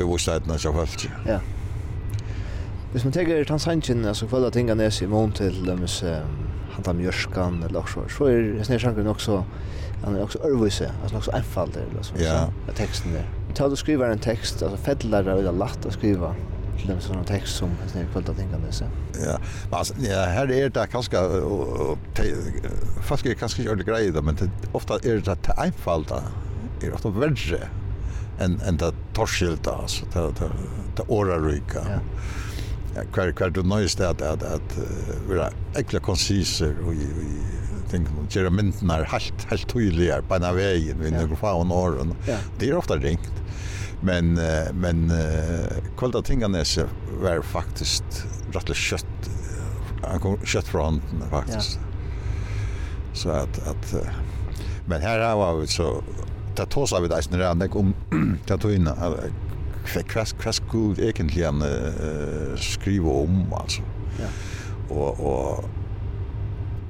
bevisstheten 0.00 0.52
av 0.56 0.78
folk. 0.82 1.06
Ja. 1.28 1.40
Hvis 2.92 3.04
man 3.06 3.14
tenker 3.14 3.44
tann 3.46 3.62
sanchen, 3.62 4.04
altså 4.04 4.26
kvalla 4.26 4.50
tinga 4.50 4.74
nes 4.74 5.02
i 5.02 5.06
mån 5.06 5.32
til 5.38 5.60
dømes 5.66 6.00
han 6.74 6.86
tar 6.86 6.96
mjörskan 6.98 7.60
eller 7.66 7.84
også, 7.84 8.06
så 8.10 8.30
er 8.30 8.54
hesnir 8.58 8.82
sjankren 8.82 9.10
också 9.10 9.44
han 10.04 10.16
er 10.16 10.22
också 10.22 10.38
ørvise, 10.44 10.92
alltså 11.02 11.16
också 11.16 11.30
enfald 11.36 11.76
eller 11.76 12.02
så, 12.02 12.14
ja. 12.18 12.48
så 12.66 12.72
texten 12.72 13.12
där. 13.12 13.26
Ta 13.54 13.68
du 13.68 13.76
skriver 13.76 14.10
en 14.10 14.18
text, 14.18 14.62
alltså 14.62 14.76
fedlar 14.76 15.22
det 15.22 15.34
veldig 15.34 15.58
lätt 15.58 15.86
att 15.86 15.92
skriva 15.92 16.34
til 16.78 16.88
dem 16.88 17.00
sådana 17.00 17.24
tekst 17.24 17.56
som 17.56 17.70
hesnir 17.82 18.06
kvalla 18.12 18.34
tinga 18.34 18.58
nes. 18.58 18.82
Ja, 19.24 19.36
men 19.70 19.78
alltså, 19.78 19.94
ja, 20.00 20.24
här 20.24 20.52
är 20.52 20.68
det 20.68 20.86
kanske, 20.86 21.16
fast 23.02 23.24
det 23.24 23.34
kanske 23.34 23.62
inte 23.62 23.72
är 23.72 23.76
grejer, 23.76 24.22
men 24.22 24.50
ofta 24.72 24.94
är 24.94 25.20
det 25.20 25.28
att 25.28 25.58
enfalda, 25.66 26.22
är 26.82 26.94
ofta 26.94 27.08
värre 27.08 27.68
än, 28.40 28.60
än 28.60 28.76
det 28.76 28.92
torskilda 29.14 29.72
alltså 29.72 30.06
ta 30.06 30.30
ta 30.32 30.50
ta 30.96 31.04
ora 31.08 31.38
ryka. 31.38 31.80
Ja. 31.88 32.00
Ja, 32.94 33.02
kvar 33.12 33.32
kvar 33.32 33.50
du 33.50 33.62
nöjs 33.62 33.94
det 33.94 34.08
att 34.08 34.22
att 34.22 34.42
att 34.42 34.78
vara 35.28 35.50
ekla 35.76 36.00
konciser 36.00 36.74
och 36.86 36.94
i 36.94 37.06
tänker 37.90 38.12
man 38.12 38.26
göra 38.30 38.50
mynden 38.50 38.90
är 38.90 39.04
helt 39.04 39.44
helt 39.50 39.68
tydliga 39.68 40.22
på 40.22 40.38
den 40.38 40.56
vägen 40.56 40.96
vi 41.00 41.10
nu 41.10 41.36
får 41.36 41.60
en 41.60 41.72
åren. 41.72 42.14
Det 42.58 42.68
är 42.68 42.76
ofta 42.76 42.96
ringt. 42.96 43.32
Men 44.02 44.34
men 44.72 45.12
kvälta 45.98 46.22
tinganes 46.22 46.78
var 47.22 47.42
faktiskt 47.42 48.26
rätt 48.52 48.76
kött 48.76 49.06
han 50.02 50.20
kom 50.20 50.38
kött 50.44 50.66
från 50.66 51.02
faktiskt. 51.30 51.78
Så 53.12 53.30
att 53.30 53.68
att 53.68 53.94
men 54.86 55.02
här 55.02 55.20
har 55.20 55.56
vi 55.56 55.66
så 55.66 56.02
det 56.60 56.66
tar 56.66 56.86
så 56.86 57.00
vid 57.00 57.12
isen 57.18 57.38
där 57.38 57.76
om 57.76 57.94
jag 58.46 58.60
tog 58.60 58.72
in 58.72 58.88
kvask 60.08 60.38
kvask 60.38 60.62
god 60.72 60.98
egentligen 60.98 61.62
uh, 61.62 62.56
skriva 62.56 63.10
om 63.10 63.52
alltså. 63.52 63.82
Ja. 64.18 64.26
Och 64.94 65.20
och 65.20 65.64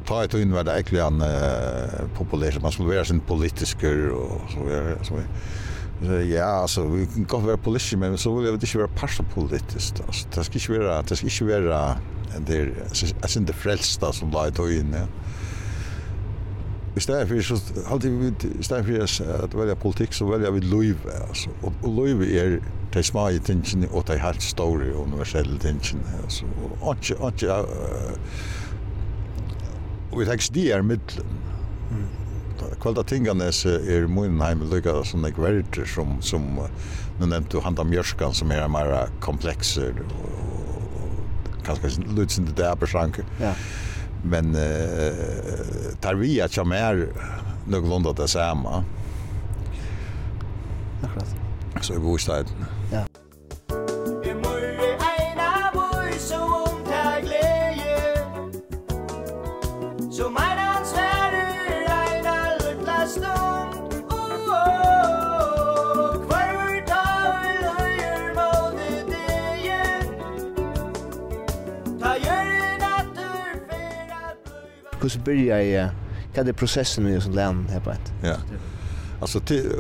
ta 0.07 0.25
ett 0.25 0.35
in 0.35 0.53
var 0.53 0.65
det 0.65 0.73
egentligen 0.73 1.23
uh, 1.23 2.09
populärt 2.19 2.63
man 2.63 2.73
skulle 2.73 2.89
vara 2.89 3.05
sin 3.05 3.21
politiker 3.21 4.09
och 4.09 4.41
så 4.51 4.65
vidare 4.65 4.99
så 5.03 5.15
vidare. 5.15 6.25
Ja, 6.25 6.45
alltså 6.45 6.87
vi 6.87 7.07
kan 7.07 7.25
gå 7.25 7.39
vara 7.39 7.57
politisk 7.57 7.97
men 7.97 8.19
så 8.19 8.37
vill 8.37 8.47
jag 8.47 8.63
ikke 8.63 8.79
vara 8.79 8.89
partipolitiskt. 8.89 10.01
Alltså 10.07 10.29
det 10.35 10.45
ska 10.45 10.55
inte 10.55 10.79
vara 10.79 11.03
det 11.03 11.17
ska 11.17 11.27
inte 11.27 11.61
vara 11.61 11.99
det 12.47 12.57
är 12.57 13.39
inte 13.39 13.53
frälsta 13.53 14.13
som 14.13 14.31
la 14.31 14.49
i 14.49 14.53
tøyen. 14.53 14.95
Ja 14.95 15.07
i 17.01 17.03
stedet 17.03 17.29
for, 17.29 17.41
så 17.41 17.85
alltid 17.89 18.19
vi, 18.21 18.31
i 18.61 18.65
stedet 18.67 18.85
for 18.87 19.35
at 19.47 19.57
velja 19.57 19.75
politikk, 19.81 20.13
så 20.17 20.29
velja 20.29 20.53
vi 20.53 20.61
løyve, 20.61 21.17
altså. 21.29 21.53
Og, 21.63 21.73
og 21.83 21.95
løyve 21.97 22.29
er 22.37 22.59
de 22.95 23.03
små 23.07 23.29
i 23.33 23.41
tingene, 23.41 23.89
og 23.91 24.05
de 24.11 24.19
helt 24.21 24.45
store 24.45 24.93
universelle 25.01 25.59
tingene, 25.63 26.19
altså. 26.23 26.49
Og 26.81 26.97
ikke, 26.97 27.17
ikke, 27.33 27.61
og 30.11 30.19
vi 30.19 30.27
tenker, 30.27 30.53
de 30.55 30.71
er 30.75 30.83
middelen. 30.83 31.37
Mm. 31.91 32.09
Kvalda 32.81 33.03
Tinganes 33.09 33.63
er 33.67 34.09
Moinheim 34.09 34.67
lykka 34.69 35.01
som 35.09 35.25
ek 35.25 35.39
verter 35.41 35.89
som, 35.89 36.19
som 36.25 36.45
nu 37.21 37.27
nevnte 37.27 37.63
Handa 37.65 37.85
Mjörskan 37.89 38.35
som 38.37 38.53
er 38.53 38.69
mer 38.73 39.09
komplexer 39.25 39.97
og, 40.05 40.27
og, 40.67 40.83
og 41.01 41.57
kanskje 41.67 42.05
lutsen 42.17 42.49
til 42.49 42.57
det 42.61 42.69
er 42.69 43.25
Ja 43.41 43.55
men 44.23 44.55
uh, 44.55 45.95
tar 46.01 46.15
vi 46.15 46.41
att 46.41 46.57
jag 46.57 46.67
mer 46.67 47.09
någorlunda 47.69 48.13
det 48.13 48.29
samma. 48.29 48.85
Akkurat. 51.03 51.35
Så 51.81 51.95
i 51.95 51.99
bostaden. 51.99 52.47
Ja. 52.93 53.20
hur 75.01 75.25
börjar 75.25 75.61
jag 75.61 75.89
kan 76.35 76.47
det 76.47 76.53
processen 76.53 77.05
med 77.05 77.23
sån 77.23 77.33
län 77.33 77.67
här 77.71 77.81
på 77.81 77.91
ett. 77.91 78.13
Ja. 78.23 78.37
Alltså 79.21 79.41
till 79.41 79.73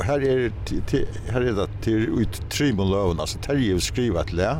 här 0.00 0.24
är 0.24 0.52
till 0.86 1.08
här 1.28 1.40
är 1.40 1.52
det 1.52 1.68
till 1.82 2.20
ut 2.20 2.50
trimolön 2.50 3.20
alltså 3.20 3.38
terje 3.38 3.74
skriva 3.82 4.20
ett 4.20 4.32
lä. 4.32 4.56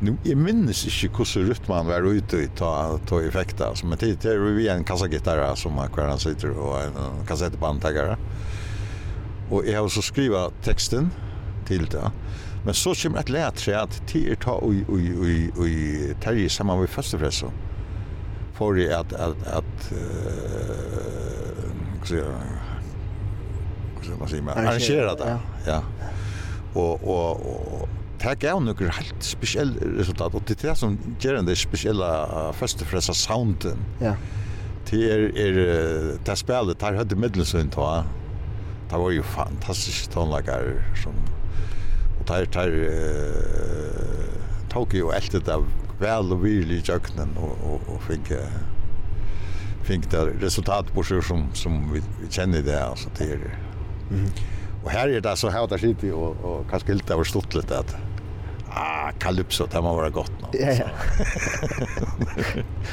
Nu 0.00 0.16
jag 0.22 0.38
minns 0.38 0.84
inte 0.84 1.36
hur 1.36 1.44
rutt 1.44 1.68
man 1.68 1.86
var 1.86 2.12
ute 2.12 2.36
i 2.36 2.48
ta 2.56 2.98
ta 3.08 3.22
effekter 3.22 3.74
som 3.74 3.88
men 3.88 3.98
det 4.00 4.24
är 4.24 4.38
vi 4.38 4.68
en 4.68 4.84
kassagitarr 4.84 5.54
som 5.54 5.74
man 5.74 5.88
han 6.08 6.18
sitter 6.18 6.50
och 6.50 6.82
en 6.82 7.26
kassettbandtagare. 7.26 8.16
Och 9.50 9.66
jag 9.66 9.82
har 9.82 9.88
så 9.88 10.02
skriva 10.02 10.50
texten 10.62 11.10
till 11.66 11.86
det. 11.86 12.10
Men 12.64 12.74
så 12.74 12.94
kommer 12.94 13.18
ett 13.18 13.28
lätre 13.28 13.80
att 13.80 14.08
till 14.08 14.36
ta 14.40 14.52
och 14.52 14.72
och 14.88 14.94
och 14.94 15.58
och 15.58 16.22
terje 16.22 16.50
samman 16.50 16.80
med 16.80 16.90
första 16.90 17.18
fressen 17.18 17.50
får 18.60 18.80
jag 18.80 18.92
att 18.92 19.12
att 19.12 19.46
att 19.46 19.92
eh 19.92 19.96
uh, 22.12 22.28
så 24.02 24.10
man 24.18 24.28
säger 24.28 24.42
man 24.42 24.58
arrangera 24.58 25.14
det. 25.14 25.38
Ja. 25.66 25.82
Och 26.74 27.04
och 27.04 27.30
och 27.30 27.88
Det 28.20 28.34
gav 28.40 28.58
noen 28.62 28.90
helt 28.92 29.24
spesiell 29.24 29.70
resultat, 29.98 30.34
og 30.34 30.42
det 30.48 30.64
är 30.64 30.68
det 30.68 30.76
som 30.76 30.98
gjør 31.20 31.38
den 31.40 31.56
spesielle 31.56 32.08
første 32.52 32.84
fresa 32.84 33.14
sounden. 33.16 33.80
Ja. 34.00 34.12
Det 34.90 35.00
er, 35.12 35.32
är 35.36 36.18
det 36.26 36.38
spillet, 36.38 36.78
tar 36.78 36.92
hade 36.92 36.98
høyde 36.98 37.16
middelsund, 37.16 37.78
og 37.78 38.04
det 38.90 38.98
var 38.98 39.10
jo 39.10 39.22
fantastisk 39.22 40.10
tonelager 40.10 40.82
som, 40.94 41.16
og 42.20 42.26
tar 42.26 42.44
tar 42.44 42.68
det 42.68 42.92
er, 42.92 44.20
tok 44.68 44.92
det 44.92 45.48
av 45.48 45.64
väl 46.00 46.32
och 46.32 46.46
vill 46.46 46.72
i 46.72 46.82
jöknen 46.84 47.28
och, 47.36 47.72
och, 47.72 47.94
och 47.94 48.02
fick 48.02 48.32
fick 49.90 50.10
det 50.10 50.26
resultat 50.40 50.92
på 50.94 51.02
sig 51.02 51.22
som, 51.22 51.48
som 51.54 51.92
vi, 51.92 52.02
vi 52.22 52.30
känner 52.30 52.62
det. 52.62 52.84
Alltså, 52.84 53.08
det 53.18 53.24
är, 53.24 53.58
mm. 54.10 54.30
Och 54.84 54.90
här 54.90 55.08
är 55.08 55.20
det 55.20 55.36
så 55.36 55.50
här 55.50 55.66
där 55.66 55.78
sitter 55.78 56.12
och, 56.12 56.36
och 56.44 56.70
kanske 56.70 56.94
lite 56.94 57.14
har 57.14 57.24
stort 57.24 57.54
lite 57.54 57.78
att 57.78 57.96
ah, 58.68 59.10
Kalypso, 59.18 59.66
det 59.72 59.80
må 59.80 59.94
vara 59.94 60.10
gott. 60.10 60.32
Ja, 60.52 60.72
ja. 60.72 60.84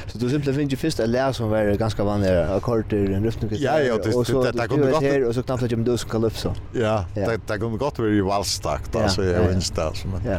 så 0.08 0.18
du 0.18 0.30
simpelthen 0.30 0.56
finner 0.56 0.72
ju 0.72 0.78
först 0.78 1.00
en 1.00 1.12
lära 1.12 1.34
som 1.34 1.50
var 1.50 1.76
ganska 1.76 2.04
vanliga 2.04 2.56
akkorder, 2.56 2.98
en 2.98 3.24
rytmik. 3.24 3.52
Ja, 3.52 3.80
ja, 3.80 3.98
det, 3.98 4.14
och 4.14 4.28
så 4.28 4.44
det, 4.44 4.52
det, 4.52 4.68
kunde 4.68 4.92
gott. 4.92 5.04
Här, 5.04 5.24
och 5.24 5.36
så 5.36 5.44
knappt 5.44 5.64
att 5.64 5.86
du 5.86 5.98
som 5.98 6.10
Calypso. 6.10 6.54
Ja, 6.74 7.06
ja. 7.16 7.30
Det, 7.30 7.40
det 7.48 7.58
kunde 7.58 7.78
gott 7.78 8.00
vara 8.00 8.24
valstakt, 8.24 8.94
valstack, 8.94 9.04
alltså, 9.04 9.24
ja, 9.24 9.32
jag 9.32 9.52
minns 9.52 9.70
det. 9.70 9.84
Alltså, 9.84 10.08
men, 10.08 10.32
ja. 10.32 10.38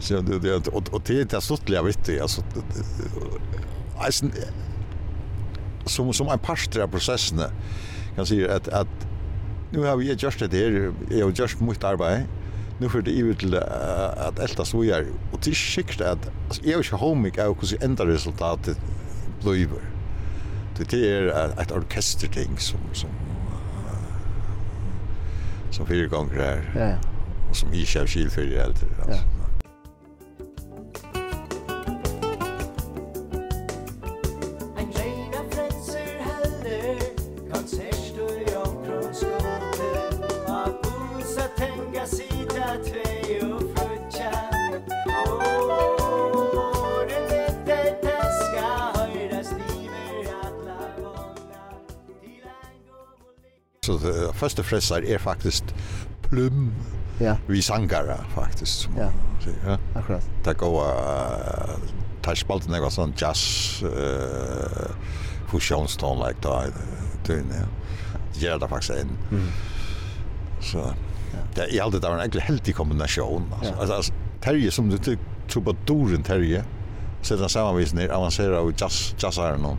Så 0.00 0.20
det 0.20 0.38
det 0.38 0.68
och 0.68 1.02
det 1.06 1.32
är 1.32 1.40
stortliga 1.40 1.82
viktigt 1.82 2.20
alltså 2.20 2.42
alltså 3.96 4.26
som 5.86 6.12
som 6.12 6.28
en 6.28 6.38
pastor 6.38 6.82
av 6.82 6.88
processen 6.88 7.40
kan 8.16 8.26
säga 8.26 8.56
att 8.56 8.68
att 8.68 9.06
nu 9.70 9.86
har 9.86 9.96
vi 9.96 10.12
just 10.12 10.38
det 10.38 10.56
här 10.56 10.92
jag 11.10 11.26
har 11.26 11.32
just 11.32 11.60
mycket 11.60 11.84
arbete. 11.84 12.26
Nu 12.78 12.88
för 12.88 13.02
det 13.02 13.18
är 13.18 13.34
till 13.34 13.54
att 13.54 14.38
elta 14.38 14.64
så 14.64 14.84
jag 14.84 15.06
och 15.32 15.40
det 15.44 15.54
skikt 15.54 16.00
att 16.00 16.30
alltså 16.48 16.62
jag 16.64 16.84
ska 16.84 16.96
hem 16.96 17.22
mig 17.22 17.46
och 17.46 17.64
så 17.64 17.76
ändra 17.80 18.06
resultatet 18.06 18.78
blöver 19.40 19.82
det 20.90 20.92
är 20.92 21.60
ett 21.60 21.72
orkesterting 21.72 22.58
som 22.58 22.80
som 22.92 23.10
som 25.70 25.86
fyra 25.86 26.06
gånger 26.06 26.34
här. 26.34 26.72
Ja 26.76 27.12
och 27.52 27.56
som 27.56 27.72
i 27.72 27.84
själv 27.86 28.06
skil 28.06 28.30
för 28.30 28.42
det 28.42 28.64
alltså 28.64 28.86
så 53.98 54.06
det 54.06 54.32
första 54.32 54.62
fressar 54.62 55.04
är 55.04 55.18
faktiskt 55.18 55.64
plum 56.22 56.74
ja. 57.18 57.36
vi 57.46 57.62
sangara 57.62 58.16
faktiskt. 58.34 58.88
Ja. 58.98 59.10
ja. 59.66 59.78
Akkurat. 59.94 60.30
Det 60.44 60.54
går 60.54 60.82
uh, 60.82 61.76
tar 62.22 62.34
spalt 62.34 62.68
några 62.68 62.90
sån 62.90 63.12
jazz 63.16 63.82
eh 63.82 64.90
fusionstone 65.52 66.28
like 66.28 66.40
that. 66.42 66.72
Det 67.26 67.32
ja. 67.32 67.66
Gör 68.34 68.58
det 68.58 68.68
faktiskt 68.68 68.90
en. 68.90 69.08
Mm. 69.30 69.48
Så 70.60 70.78
ja. 70.78 71.38
det 71.54 71.76
är 71.78 71.82
alltid 71.82 72.00
där 72.00 72.10
en 72.10 72.18
egentlig 72.18 72.40
heldig 72.40 72.76
kombination 72.76 73.54
alltså. 73.54 73.74
Ja. 73.78 73.94
Alltså 73.94 74.12
Terje 74.40 74.70
som 74.70 74.88
du 74.88 75.16
tror 75.48 75.62
på 75.62 75.76
Doren 75.86 76.22
Terje. 76.22 76.64
Sätter 77.22 77.48
sammanvisning 77.48 78.10
avancerar 78.10 78.52
av 78.52 78.72
jazz 78.76 79.14
jazzar 79.18 79.56
någon 79.56 79.78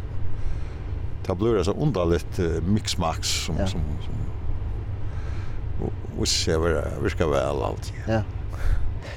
det 1.27 1.35
blir 1.35 1.63
så 1.63 1.71
underligt 1.71 2.39
mixmax 2.67 3.27
som 3.27 3.55
ja. 3.59 3.67
som 3.67 3.81
som 4.05 4.13
och 6.19 6.27
ser 6.27 6.57
vad 6.57 7.03
vi 7.03 7.09
ska 7.09 7.27
väl 7.27 7.63
allt. 7.63 7.93
Ja. 8.07 8.21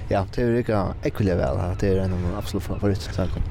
Ja, 0.08 0.26
det 0.34 0.42
är 0.42 0.52
rika 0.52 0.94
ekvilja 1.02 1.36
väl 1.36 1.56
att 1.56 1.80
det 1.80 1.88
är 1.88 1.96
en 1.96 2.12
av 2.12 2.18
de 2.22 2.38
absolut 2.38 2.62
favorit 2.62 3.00
saker. 3.00 3.42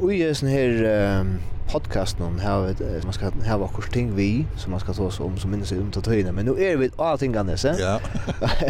Och 0.00 0.14
i 0.14 0.34
sån 0.34 0.48
här 0.48 0.84
um, 1.20 1.38
podcast 1.72 2.18
någon 2.18 2.38
här 2.38 2.74
man 3.04 3.12
ska 3.12 3.30
ha 3.46 3.58
vad 3.58 3.74
kurs 3.74 3.88
ting 3.90 4.16
vi 4.16 4.46
som 4.56 4.70
man 4.70 4.80
ska 4.80 4.92
ta 4.92 5.02
oss 5.02 5.20
om 5.20 5.38
som 5.38 5.50
minns 5.50 5.72
om 5.72 5.92
att 5.96 6.06
höjna 6.06 6.32
men 6.32 6.44
nu 6.44 6.64
är 6.64 6.76
vi 6.76 6.90
allting 6.96 7.36
annars. 7.36 7.64
Ja. 7.64 8.00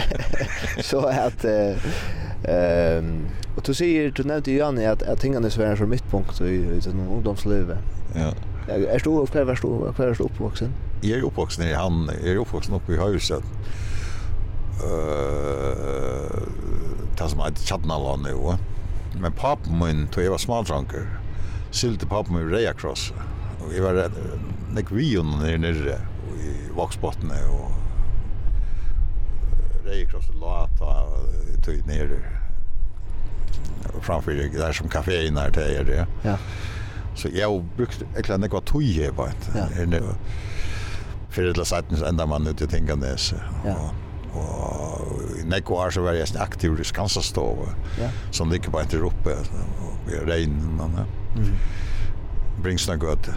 så 0.83 1.07
att 1.07 1.45
Ehm 2.45 2.99
um, 2.99 3.27
och 3.57 3.63
du 3.63 3.75
säger 3.75 4.11
du 4.11 4.25
nämnde 4.25 4.51
ju 4.51 4.59
Janne 4.59 4.91
att 4.91 5.03
att 5.03 5.21
tingarna 5.21 5.47
är 5.47 5.77
så 5.77 5.87
mittpunkt 5.87 6.41
i 6.41 6.45
i 6.45 6.81
ungdomslivet. 7.11 7.79
Ja. 8.15 8.33
Er 8.69 9.03
du 9.03 9.11
opp, 9.19 9.33
hva 9.35 9.43
er 9.43 9.59
du 9.59 9.69
opp, 9.69 9.97
hva 9.99 10.07
er 10.07 10.15
du 10.15 10.25
oppvoksen? 10.27 10.75
Jeg 11.03 11.19
er 11.19 11.27
oppvoksen 11.27 11.65
i 11.67 11.73
han, 11.75 12.05
jeg 12.23 12.35
er 12.35 12.43
oppvoksen 12.43 12.77
oppe 12.79 12.95
i 12.95 13.01
Høyset. 13.01 13.43
Uh, 14.83 16.47
det 17.19 17.29
som 17.31 17.43
heter 17.43 17.67
Tjadnaland 17.67 18.27
jo. 18.31 18.55
Men 19.19 19.35
papen 19.37 19.79
min, 19.79 20.07
da 20.15 20.23
jag 20.23 20.35
var 20.35 20.43
smaltranker, 20.43 21.07
sylte 21.71 22.07
papen 22.07 22.35
min 22.37 22.49
i 22.49 22.53
Reiakross. 22.55 23.13
Och 23.67 23.75
jag 23.75 23.83
var 23.83 24.11
nek 24.75 24.91
vi 24.91 24.97
vion 25.13 25.39
nere 25.39 25.59
nere 25.59 25.99
i 26.43 26.55
Vaksbottene 26.75 27.37
og 27.53 27.71
Reiakross 29.87 30.31
og 30.33 30.41
Lata 30.43 30.95
tog 31.63 31.87
nere 31.87 32.19
framför 34.03 34.33
det 34.33 34.49
där 34.49 34.73
som 34.73 34.89
kaféin 34.89 35.37
är 35.37 35.51
det 35.51 35.79
är 35.79 35.85
det. 35.85 36.07
Ja. 36.23 36.37
Så 37.15 37.29
jag 37.33 37.51
har 37.51 37.65
brukt 37.77 38.03
egentlig 38.03 38.39
nekva 38.41 38.61
tog 38.61 38.83
jeg 38.83 39.15
på 39.17 39.27
et. 39.29 39.51
Fyrir 41.33 41.55
til 41.57 41.67
seitens 41.67 42.03
enda 42.05 42.27
mann 42.29 42.47
ut 42.47 42.61
i 42.61 42.67
Tinganes. 42.69 43.33
Ja. 43.65 43.77
Og 44.33 45.39
i 45.41 45.45
nekva 45.49 45.87
år 45.87 45.91
så 45.97 46.05
var 46.05 46.17
jeg 46.17 46.37
aktiv 46.41 46.81
i 46.81 46.85
Skansastov, 46.85 47.67
ja. 48.01 48.09
som 48.31 48.51
ligger 48.53 48.73
på 48.73 48.81
etter 48.81 49.05
oppe, 49.05 49.37
og 49.85 50.13
i 50.13 50.21
regnen, 50.29 50.81
og 50.81 51.03
Bringsna 52.63 52.97
gøte. 52.97 53.35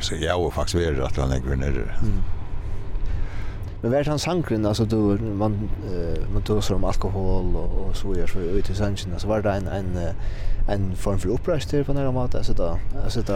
Så 0.00 0.16
jeg 0.16 0.32
har 0.32 0.50
faktisk 0.50 0.80
vært 0.80 1.04
at 1.04 1.16
han 1.16 1.32
är 1.32 1.56
nere. 1.56 1.94
Mm. 2.02 2.35
Men 3.82 3.90
vad 3.90 4.00
är 4.00 4.04
han 4.04 4.18
sankren 4.18 4.66
alltså 4.66 4.84
då 4.84 4.96
man 5.18 5.52
uh, 5.92 6.32
man 6.32 6.42
tog 6.42 6.70
om 6.70 6.84
alkohol 6.84 7.56
och, 7.56 7.88
och 7.88 7.96
så 7.96 8.14
gör 8.14 8.26
så 8.26 8.38
ut 8.38 8.70
i 8.70 8.74
sanchen 8.74 9.18
så 9.18 9.28
var 9.28 9.42
det 9.42 9.50
en 9.50 9.68
en 9.68 9.98
en 10.68 10.96
form 10.96 11.18
för 11.18 11.28
upprest 11.28 11.86
på 11.86 11.92
några 11.92 12.12
mat 12.12 12.34
alltså 12.34 12.52
då 12.52 12.78
alltså 13.04 13.20
då 13.20 13.32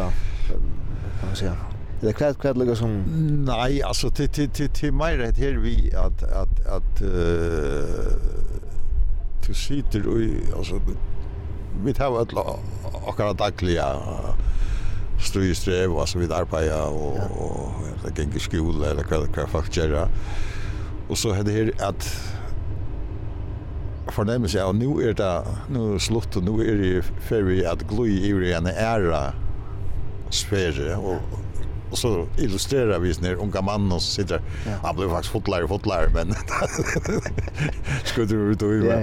kan 1.21 1.27
man 1.27 1.37
säga 1.37 1.57
Det 2.01 2.09
är 2.09 2.13
klart 2.13 2.39
klart 2.39 2.57
lugg 2.57 2.77
som 2.77 3.03
Nej 3.47 3.83
alltså 3.83 4.11
till 4.11 4.29
till 4.29 4.51
till 4.51 4.71
till 4.71 4.93
mig 4.93 5.17
det 5.17 5.37
här 5.37 5.59
vi 5.59 5.95
att 5.95 6.23
att 6.23 6.67
att 6.67 7.03
uh, 7.03 7.11
du 9.47 9.55
sitter 9.55 10.07
och 10.07 10.57
alltså 10.57 10.81
vi 11.85 11.95
tar 11.95 12.07
alla 12.07 12.45
akkurat 13.07 13.39
dagliga 13.39 13.97
stry 15.21 15.55
strev 15.55 15.93
och 15.93 16.09
så 16.09 16.19
vidare 16.19 16.47
på 16.47 16.63
ja 16.63 16.85
och 16.85 17.73
jag 18.17 18.37
i 18.37 18.41
skole 18.41 18.91
eller 18.91 19.05
hva, 19.05 19.25
hva 19.27 19.47
folk 19.47 19.77
gjør. 19.77 20.09
Och 21.09 21.19
så 21.19 21.35
hade 21.35 21.53
det 21.53 21.83
att 21.83 22.07
at 22.07 22.31
fornemmelse 24.15 24.63
av 24.63 24.75
nå 24.75 24.97
er 25.05 25.15
det, 25.19 25.31
nå 25.73 25.95
er 25.95 26.03
slutt, 26.03 26.37
og 26.39 26.47
nå 26.47 26.57
er 26.65 26.81
det 26.81 27.05
ferdig 27.29 27.63
at 27.69 27.85
gløy 27.91 28.11
i 28.11 28.53
en 28.57 28.69
æra 28.71 29.31
sfære, 30.35 30.97
og, 30.99 31.23
og 31.91 31.97
så 31.99 32.13
illustrerer 32.39 33.01
vi 33.03 33.15
sånne 33.15 33.37
unga 33.43 33.63
mannen 33.67 33.97
som 33.99 34.21
sitter, 34.21 34.45
ja. 34.67 34.79
han 34.85 34.99
blir 34.99 35.11
faktisk 35.13 35.37
fotlærer 35.39 35.71
fotlærer, 35.71 36.13
men 36.15 36.35
skulle 38.09 38.29
du 38.31 38.53
ut 38.53 38.67
og 38.67 38.77
i, 38.79 38.95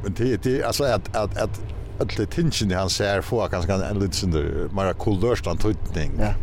men 0.00 0.16
det, 0.18 0.32
det, 0.44 0.60
altså 0.64 0.90
at, 0.90 1.10
at, 1.14 1.36
at 1.36 1.62
alle 2.00 2.26
tingene 2.32 2.78
han 2.78 2.92
ser 2.92 3.24
få 3.26 3.42
ganske 3.52 3.80
en 3.86 4.00
litt 4.00 4.16
sånn 4.16 4.36
mer 4.76 4.94
kulørstand 5.00 5.62
tøytning. 5.64 6.16
Ja. 6.20 6.34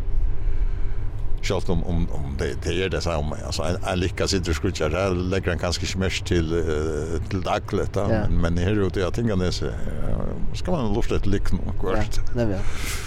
Sjalt 1.42 1.68
om, 1.70 1.84
om, 1.86 2.06
om 2.14 2.32
det, 2.38 2.56
det 2.64 2.74
er 2.84 2.90
det 2.92 3.04
samme. 3.04 3.38
Altså, 3.46 3.62
en, 3.68 3.78
en 3.86 4.00
lykka 4.00 4.26
sitter 4.30 4.56
skrutjar, 4.56 4.94
her 4.94 5.14
legger 5.14 5.54
han 5.54 5.62
kanskje 5.62 5.86
ikke 5.86 6.02
mest 6.02 6.26
til, 6.30 6.50
uh, 6.54 7.18
til 7.30 7.44
daglet, 7.46 7.92
da. 7.94 8.08
ja. 8.10 8.24
men, 8.26 8.40
men 8.42 8.62
her 8.62 8.80
ute 8.82 9.02
i 9.02 9.06
Atinganes 9.06 9.62
uh, 9.62 9.70
skal 10.58 10.74
man 10.74 10.90
lufte 10.96 11.20
et 11.20 11.30
lykke 11.30 11.60
noe. 11.60 11.94
Ja, 11.94 12.08
det 12.34 12.48
er 12.48 13.06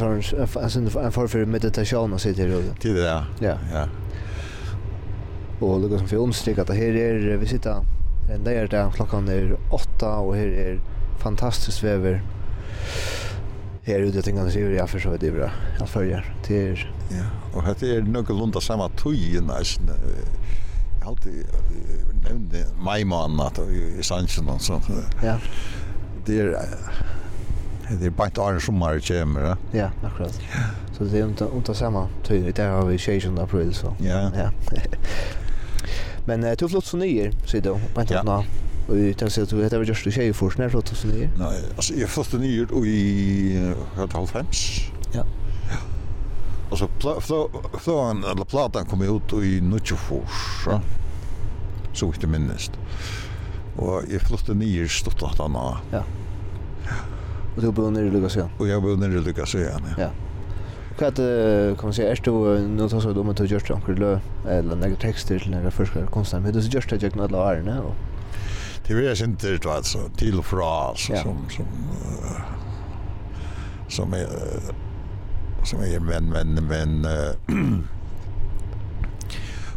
en 0.00 1.12
form 1.12 1.28
för 1.28 1.44
meditation 1.44 2.12
och 2.12 2.20
sitter 2.20 2.56
och 2.56 2.62
det 2.80 3.00
ja. 3.00 3.24
Ja. 3.40 3.58
Ja. 3.72 3.88
Och 5.60 5.80
det 5.80 5.98
som 5.98 6.08
för 6.08 6.16
understryka 6.16 6.62
att 6.62 6.68
här 6.68 6.96
är 6.96 7.36
vi 7.36 7.46
sitter 7.46 7.84
en 8.34 8.44
där 8.44 8.68
där 8.68 8.90
klockan 8.90 9.28
är 9.28 9.56
8 9.70 10.16
och 10.16 10.36
här 10.36 10.46
är 10.46 10.80
fantastiskt 11.18 11.82
väder. 11.82 12.22
Här 13.82 13.98
ute 13.98 14.22
tänker 14.22 14.60
jag 14.60 14.72
jag 14.72 14.90
förstår 14.90 15.16
det 15.20 15.30
bra. 15.30 15.50
Jag 15.78 15.88
följer 15.88 16.34
till 16.42 16.86
Ja, 17.10 17.24
och 17.54 17.62
här 17.62 17.84
är 17.84 18.02
några 18.02 18.34
lunda 18.34 18.60
samma 18.60 18.88
tøy 18.88 19.40
nästan. 19.40 19.86
Jag 20.98 21.04
har 21.04 21.10
alltid 21.10 21.46
nämnt 22.24 22.84
mig 22.84 23.04
man 23.04 23.40
att 23.40 23.58
i 23.58 24.02
Sanchen 24.02 24.48
och 24.48 24.60
sånt. 24.60 24.84
Ja. 25.22 25.38
Det 26.26 26.40
är 26.40 26.58
det 27.98 28.06
är 28.06 28.10
bara 28.10 28.26
inte 28.26 28.42
arn 28.42 28.60
sommar 28.60 28.96
i 28.96 29.00
kämmer. 29.00 29.40
Ja, 29.40 29.56
ja 29.72 29.90
akkurat. 30.08 30.40
Så 30.98 31.04
det 31.04 31.18
är 31.18 31.24
inte, 31.24 31.48
inte 31.54 31.74
samma 31.74 32.08
tid. 32.26 32.54
Där 32.54 32.70
har 32.70 32.86
vi 32.86 32.98
16 32.98 33.38
april. 33.38 33.74
Så. 33.74 33.96
Ja. 33.98 34.30
ja. 34.36 34.50
Men 36.24 36.44
uh, 36.44 36.52
du 36.58 36.68
flott 36.68 36.84
så 36.84 36.96
nyer, 36.96 37.32
säger 37.46 37.64
du. 37.64 37.76
Bara 37.94 38.00
inte 38.00 38.14
ja. 38.14 38.44
Och 38.88 38.98
jag 38.98 39.18
tänkte 39.18 39.42
att 39.42 39.48
du 39.48 39.62
heter 39.62 39.82
just 39.82 40.04
du 40.04 40.12
tjej 40.12 40.32
först 40.32 40.58
när 40.58 40.68
flott 40.68 40.88
så 40.88 41.08
nyer. 41.08 41.30
Nej, 41.38 41.62
alltså 41.76 41.94
jag 41.94 42.08
flott 42.08 42.32
nyer 42.32 42.86
i 42.86 43.74
ett 44.04 44.12
halvt 44.12 44.34
hems. 44.34 44.80
Ja. 45.14 45.24
Och 46.70 46.78
så 46.78 46.88
flåan, 47.78 48.24
eller 48.24 48.44
platan 48.44 48.86
kom 48.86 49.02
ut 49.02 49.32
i 49.44 49.60
Nutsjofors, 49.60 50.66
ja. 50.66 50.80
så 51.92 52.06
vitt 52.06 52.22
jag 52.22 52.30
Och 53.76 53.94
jag 53.94 54.12
jeg 54.12 54.20
flyttet 54.20 54.56
nye 54.56 54.88
stått 54.88 55.22
at 55.22 55.38
han 55.38 55.56
Ja. 55.92 56.02
Och 57.60 57.66
du 57.66 57.72
bor 57.72 57.90
nere 57.90 58.06
i 58.06 58.10
Lucasön? 58.10 58.48
Och 58.58 58.68
jag 58.68 58.82
bor 58.82 58.96
nere 58.96 59.12
i 59.12 59.20
Lukas 59.20 59.54
igen, 59.54 59.82
ja. 59.96 60.02
ja. 60.02 60.10
Hva 60.96 61.06
er 61.06 61.12
det, 61.16 61.76
kan 61.76 61.90
man 61.90 61.94
si, 61.96 62.02
er 62.08 62.20
du 62.24 62.32
nå 62.72 62.86
tar 62.88 63.02
seg 63.04 63.18
om 63.20 63.28
at 63.32 63.36
du 63.36 63.44
gjør 63.48 63.66
det 63.66 63.74
omkring 63.74 63.98
lø, 64.00 64.14
eller 64.48 64.80
noen 64.80 64.96
tekster 65.00 65.40
til 65.44 65.52
noen 65.52 65.72
forskere 65.72 66.08
konstnere, 66.12 66.46
men 66.46 66.56
du 66.56 66.60
gjør 66.64 66.88
det 66.88 67.02
ikke 67.02 67.20
noen 67.20 67.26
alle 67.28 67.42
årene? 67.44 67.76
Det 68.86 68.96
vil 68.96 69.04
jag 69.10 69.20
inte, 69.28 69.52
det, 69.58 69.66
altså, 69.68 70.08
till 70.16 70.38
och 70.38 70.44
fra, 70.44 70.88
alltså, 70.88 71.12
ja. 71.12 71.22
som, 71.22 71.44
som, 71.50 71.66
som 73.88 74.14
er, 74.14 74.32
som 75.64 75.84
er, 75.84 76.00
men, 76.00 76.32
men, 76.32 76.64
men, 76.64 77.02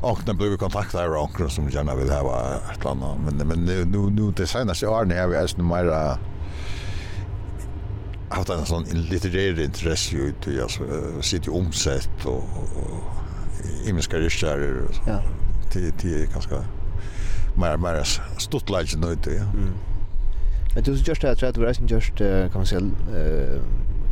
när 0.04 0.34
blev 0.34 0.58
kontakta 0.58 1.06
av 1.06 1.12
åkna 1.12 1.50
som 1.50 1.70
gärna 1.70 1.96
vill 1.96 2.10
ha 2.10 2.60
ett 2.72 2.80
eller 2.80 2.92
annat. 2.92 3.18
Men, 3.26 3.48
men 3.48 3.66
nu, 3.66 3.86
nu, 3.86 4.32
det 4.32 4.48
senaste 4.48 4.88
åren 4.88 5.12
har 5.12 5.28
vi 5.28 5.38
alltså 5.38 5.62
mera 5.62 6.18
haft 8.34 8.50
en 8.50 8.66
sån 8.66 8.84
litterär 8.84 9.64
intresse 9.64 10.16
ju 10.16 10.22
ut 10.22 10.62
alltså 10.62 10.82
sitt 11.22 11.48
omsätt 11.48 12.26
och 12.26 12.44
imiska 13.86 14.18
regissörer 14.18 14.82
och 14.82 14.96
så. 14.96 15.02
Ja. 15.08 15.24
Det 15.74 15.80
det 16.02 16.24
är 16.24 16.26
ganska 16.26 16.56
mer 17.56 17.78
mer 17.78 18.04
stort 18.38 18.70
läge 18.70 18.98
nu 18.98 19.08
ute. 19.08 19.30
Ja. 19.30 19.42
Mm. 19.42 19.74
Men 20.76 20.84
du 20.84 20.98
så 20.98 21.04
just 21.08 21.24
att 21.24 21.40
det 21.40 21.58
var 21.58 21.88
just 21.88 22.18
kan 22.18 22.52
man 22.54 22.66
säga 22.66 22.82
eh 23.16 23.62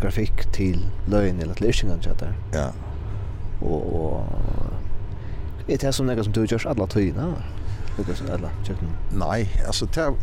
grafik 0.01 0.51
till 0.51 0.86
lögn 1.05 1.39
eller 1.39 1.53
till 1.53 1.65
lösningen 1.67 2.01
så 2.01 2.10
där. 2.10 2.34
Ja. 2.53 2.71
Och 3.67 4.25
och 5.67 5.77
det 5.79 5.93
som 5.93 6.05
något 6.05 6.23
som 6.23 6.34
du 6.34 6.45
görs 6.45 6.65
alla 6.65 6.88
tiden. 6.88 7.34
Ja. 7.38 7.43
Lukas 7.97 8.21
eller 8.21 8.49
Jackson. 8.65 8.88
Nej, 9.12 9.63
alltså 9.67 9.88
jag 9.95 10.15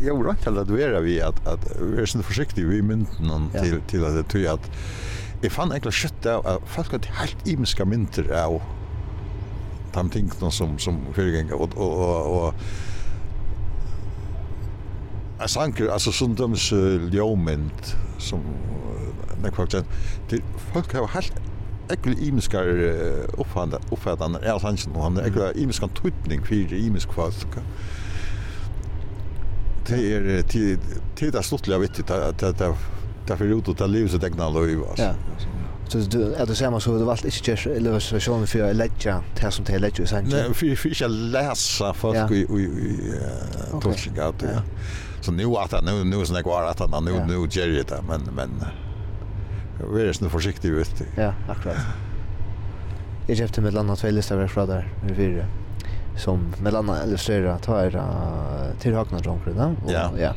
jag 0.00 0.22
var 0.22 0.30
inte 0.30 0.50
att 0.50 0.68
det 0.68 0.84
är 0.84 1.00
vi 1.00 1.22
att 1.22 1.46
att 1.46 1.76
vi 1.80 2.02
är 2.02 2.06
så 2.06 2.22
försiktiga 2.22 2.66
vi 2.66 2.82
mynten 2.82 3.50
ja. 3.54 3.62
till 3.62 3.80
till 3.88 4.04
att 4.04 4.14
det 4.14 4.22
tror 4.22 4.44
jag 4.44 4.54
att 4.54 4.70
jag 5.42 5.52
fann 5.52 5.80
skjøtt 5.80 6.26
av 6.26 6.46
att 6.46 6.62
folk 6.66 6.92
hadde 6.92 7.08
helt 7.08 7.46
imiska 7.46 7.84
mynter 7.84 8.44
av 8.44 8.62
de 9.92 10.10
tingene 10.10 10.50
som, 10.50 10.78
som 10.78 10.98
föregängar 11.12 11.54
Og, 11.54 11.70
og, 11.76 11.92
och, 11.92 12.46
och 12.46 12.54
Jag 15.42 15.50
sanker, 15.50 15.88
alltså 15.88 16.12
som 16.12 16.34
de 16.34 16.54
uh, 16.72 17.14
ljåmynd 17.14 17.96
som 18.18 18.38
uh, 18.38 19.42
nekvakt, 19.42 19.74
folk 20.72 20.94
har 20.94 21.08
helt 21.08 21.32
ekkel 21.90 22.14
imiskar 22.18 22.66
uppfattande 23.38 23.78
uppfattande 23.90 24.38
är 24.38 24.58
sanns 24.58 24.86
nu 24.86 25.00
han 25.00 25.18
ekkel 25.18 25.52
imiskan 25.56 25.88
tutning 25.88 26.44
fyrir 26.46 26.74
imisk 26.74 27.08
kvask. 27.08 27.46
Det 29.86 30.14
är 30.14 30.42
tid 30.42 30.78
tid 31.16 31.34
stuttliga 31.34 31.42
stottliga 31.42 31.78
vet 31.78 32.06
det 32.06 32.28
att 32.28 32.38
det 32.38 32.74
fyrir 33.26 33.36
för 33.36 33.44
ut 33.44 33.68
att 33.68 33.78
ta 33.78 33.86
livet 33.86 34.14
att 34.14 34.24
egna 34.24 34.48
lov 34.48 34.86
alltså. 34.88 35.04
Ja. 35.04 35.14
Så 35.88 35.98
du 35.98 36.34
är 36.34 36.46
det 36.46 36.54
samma 36.54 36.80
så 36.80 36.98
det 36.98 37.04
vart 37.04 37.24
inte 37.24 37.50
just 37.50 37.66
illustrationer 37.66 38.46
för 38.46 38.74
lägga 38.74 39.22
det 39.40 39.50
som 39.50 39.64
det 39.64 39.78
lägger 39.78 40.06
sen. 40.06 40.24
Nej, 40.24 40.54
för 40.54 40.76
för 40.76 41.02
jag 41.02 41.10
läsa 41.10 41.94
folk 41.94 42.30
i 42.30 42.34
i 42.34 43.14
tolkningar. 43.82 44.62
Så 45.20 45.32
nu 45.32 45.44
att 45.44 45.84
nu 45.84 46.04
nu 46.04 46.16
är 46.16 46.34
det 46.34 46.42
kvar 46.42 46.62
att 46.62 47.04
nu 47.04 47.12
nu 47.26 47.46
ger 47.50 47.84
det 47.84 48.02
men 48.08 48.20
men 48.34 48.64
vi 49.78 49.84
är 49.84 50.06
være 50.06 50.14
sånn 50.14 50.76
vet 50.76 50.98
du. 50.98 51.04
Ja, 51.16 51.32
akkurat. 51.48 51.76
Jag 53.26 53.36
köpte 53.36 53.60
med 53.60 53.74
landa 53.74 53.96
två 53.96 54.10
listor 54.10 54.36
tveilistar 54.36 54.46
från 54.46 54.68
där 54.68 54.88
med 55.02 55.16
fyra 55.16 55.46
som 56.16 56.54
med 56.62 56.72
landa 56.72 57.04
illustrerar 57.04 57.58
tar 57.58 57.90
her 57.90 58.74
til 58.80 58.94
Hagna 58.94 59.18
Jonkere, 59.18 59.54
da? 59.54 59.74
Ja. 59.88 60.10
ja. 60.18 60.32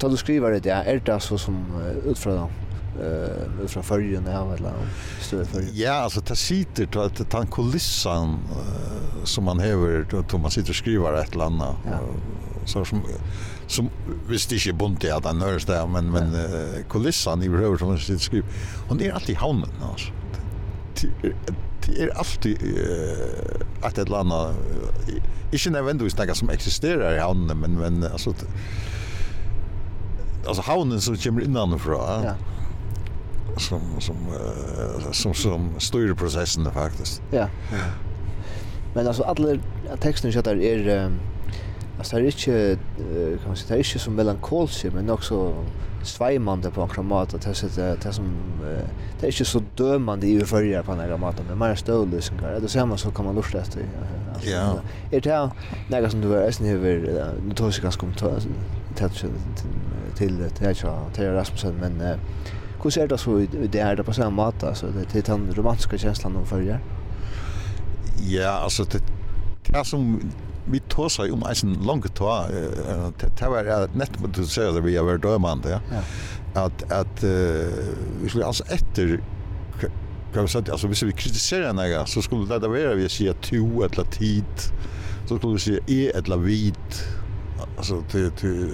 ta 0.00 0.08
du 0.08 0.16
skriver 0.16 0.56
det, 0.56 0.66
ja, 0.66 0.82
er 0.86 0.98
det 1.04 1.20
så 1.22 1.38
som 1.38 1.64
uh, 1.76 2.10
utfra 2.10 2.34
dem? 2.34 2.50
eh 3.00 3.66
från 3.66 3.82
förgyn 3.82 4.26
här 4.26 4.54
eller 4.54 4.72
stöd 5.20 5.48
för. 5.48 5.64
Ja, 5.72 5.92
alltså 5.92 6.20
det 6.20 6.36
sitter 6.36 6.86
då 6.86 7.00
att 7.00 7.30
ta 7.30 7.46
kulissan 7.46 8.28
uh, 8.28 9.24
som 9.24 9.44
man 9.44 9.60
häver 9.60 10.06
då 10.30 10.38
man 10.38 10.50
sitter 10.50 10.70
och 10.70 10.76
skriver 10.76 11.14
ett 11.14 11.34
eller 11.34 11.44
annat. 11.44 11.76
Ja. 11.84 11.98
Så 12.64 12.84
som 12.84 13.02
som 13.66 13.90
visst 14.28 14.52
inte 14.52 14.72
bunt 14.72 15.00
det 15.00 15.10
att 15.10 15.24
han 15.24 15.40
där 15.66 15.86
men 15.86 16.04
ja. 16.06 16.12
men 16.12 16.34
uh, 16.34 16.84
kulissan 16.90 17.42
i 17.42 17.48
rör 17.48 17.76
som 17.76 17.88
man 17.88 17.98
sitter 17.98 18.14
och 18.14 18.20
skriver. 18.20 18.48
Och 18.88 18.96
det 18.96 19.06
är 19.06 19.12
alltid 19.12 19.36
hamnen 19.36 19.70
alltså. 19.90 20.12
Det 21.86 22.02
är 22.02 22.18
alltid 22.18 22.62
uh, 22.62 23.86
att 23.86 23.98
ett 23.98 24.06
eller 24.06 24.18
annat 24.18 24.56
inte 25.52 25.70
nödvändigtvis 25.70 26.18
något 26.18 26.36
som 26.36 26.50
existerar 26.50 27.16
i 27.16 27.18
hamnen 27.18 27.58
men 27.58 27.74
men 27.78 28.12
alltså 28.12 28.34
alltså 30.46 30.62
havnen 30.62 31.00
som 31.00 31.16
kommer 31.16 31.42
innanifrån. 31.42 32.24
Ja. 32.24 32.34
Som 33.56 33.80
som 34.00 34.16
uh, 34.16 35.12
som 35.12 35.34
som 35.34 35.70
styr 35.78 36.14
processen 36.14 36.70
faktiskt. 36.72 37.22
Ja. 37.30 37.48
ja. 37.72 37.78
Men 38.94 39.06
alltså 39.06 39.22
alla 39.22 39.58
texten 40.00 40.32
så 40.32 40.40
där 40.40 40.56
är 40.56 41.04
um, 41.04 41.12
alltså 41.98 42.16
det 42.16 42.22
är 42.22 42.26
inte 42.26 42.78
kan 43.38 43.48
man 43.48 43.56
säga 43.56 43.68
det 43.68 43.74
är 43.74 43.78
inte 43.78 43.98
som 43.98 44.14
melankoliskt 44.14 44.84
men 44.94 45.10
också 45.10 45.54
svajmande 46.02 46.70
på 46.70 46.82
en 46.82 46.88
kramat 46.88 47.34
att 47.34 47.40
det 47.42 47.78
är 47.78 47.96
det 48.02 48.12
som 48.12 48.24
det 49.20 49.26
är 49.26 49.30
inte 49.30 49.44
så 49.44 49.62
dömande 49.76 50.26
i 50.26 50.40
förra 50.40 50.82
på 50.82 50.94
några 50.94 51.08
kramaten 51.08 51.44
men 51.48 51.58
mer 51.58 51.74
stödlösningar 51.74 52.60
det 52.60 52.68
samma 52.68 52.96
så 52.96 53.10
kan 53.10 53.24
man 53.24 53.34
lust 53.34 53.52
det 53.52 54.50
ja 54.50 54.80
är 55.10 55.20
det 55.20 55.50
några 55.88 56.10
som 56.10 56.20
du 56.20 56.34
är 56.34 56.50
snäver 56.50 57.34
nu 57.46 57.54
tar 57.54 57.70
sig 57.70 57.82
ganska 57.82 58.06
om 58.06 58.12
tätt 58.94 59.24
till 60.16 60.50
Teja 60.58 60.74
Teja 61.14 61.34
Rasmussen 61.34 61.74
men 61.74 62.00
eh, 62.00 62.16
hur 62.82 62.90
ser 62.90 63.08
det 63.08 63.18
så 63.18 63.38
ut 63.38 63.50
det 63.72 63.78
är 63.78 63.96
det 63.96 64.04
på 64.04 64.12
samma 64.12 64.30
mat 64.30 64.64
alltså 64.64 64.86
det 64.86 65.18
är 65.18 65.22
den 65.22 65.54
romantiska 65.54 65.98
känslan 65.98 66.34
de 66.34 66.46
följer. 66.46 66.80
Ja, 68.22 68.50
alltså 68.50 68.84
det 68.84 69.02
det 69.66 69.84
som 69.84 70.20
vi 70.70 70.80
tosar 70.80 71.32
om 71.32 71.44
en 71.62 71.86
lång 71.86 72.02
ta 72.02 72.46
det 73.18 73.48
var 73.48 73.96
nett 73.96 74.20
mot 74.20 74.34
du 74.34 74.46
säger 74.46 74.72
det 74.72 74.80
vi 74.80 74.96
har 74.96 75.04
varit 75.04 75.22
dömande 75.22 75.80
ja. 75.90 76.02
Att 76.54 76.92
att 76.92 77.24
vi 78.22 78.28
skulle 78.28 78.44
alltså 78.44 78.64
efter 78.64 79.20
kan 80.32 80.42
vi 80.42 80.48
säga 80.48 80.64
alltså 80.70 80.86
hvis 80.86 81.02
vi 81.02 81.12
kritiserar 81.12 81.72
några 81.72 82.06
så 82.06 82.22
skulle 82.22 82.46
det 82.46 82.58
där 82.58 82.68
vara 82.68 82.94
vi 82.94 83.08
säger 83.08 83.32
to 83.32 83.82
eller 83.82 84.04
tid 84.04 84.44
så 85.28 85.38
skulle 85.38 85.52
vi 85.52 85.58
säga 85.58 85.80
e 85.86 86.12
eller 86.14 86.36
vid 86.36 86.74
Alltså 87.80 88.02
till 88.10 88.30
till 88.30 88.70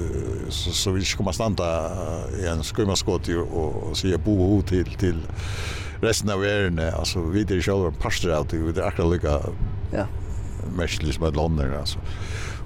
så 0.49 0.71
så 0.71 0.91
vi 0.91 1.05
ska 1.05 1.17
komma 1.17 1.33
stanna 1.33 1.91
i 2.43 2.47
en 2.47 2.65
skumma 2.65 2.97
skott 2.97 3.29
ju 3.29 3.39
och 3.41 3.97
se 3.97 4.17
bo 4.17 4.63
till 4.63 4.95
till 4.95 5.23
resten 6.01 6.31
av 6.31 6.41
världen. 6.41 6.95
Alltså 6.95 7.21
vi 7.21 7.45
det 7.45 7.63
själva 7.63 7.91
pastor 7.91 8.39
out 8.39 8.51
det 8.51 8.83
är 8.83 8.87
akkurat 8.87 9.13
lika 9.13 9.41
ja. 9.93 10.07
mestlis 10.77 11.21
med 11.21 11.37
London 11.37 11.75
alltså. 11.75 11.99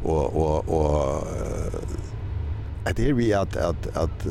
Och 0.05 0.37
och 0.37 0.69
och 0.69 1.29
att 2.85 2.97
det 2.97 3.09
är 3.09 3.13
vi 3.13 3.35
att 3.35 3.57
att 3.57 3.97
att 3.97 4.27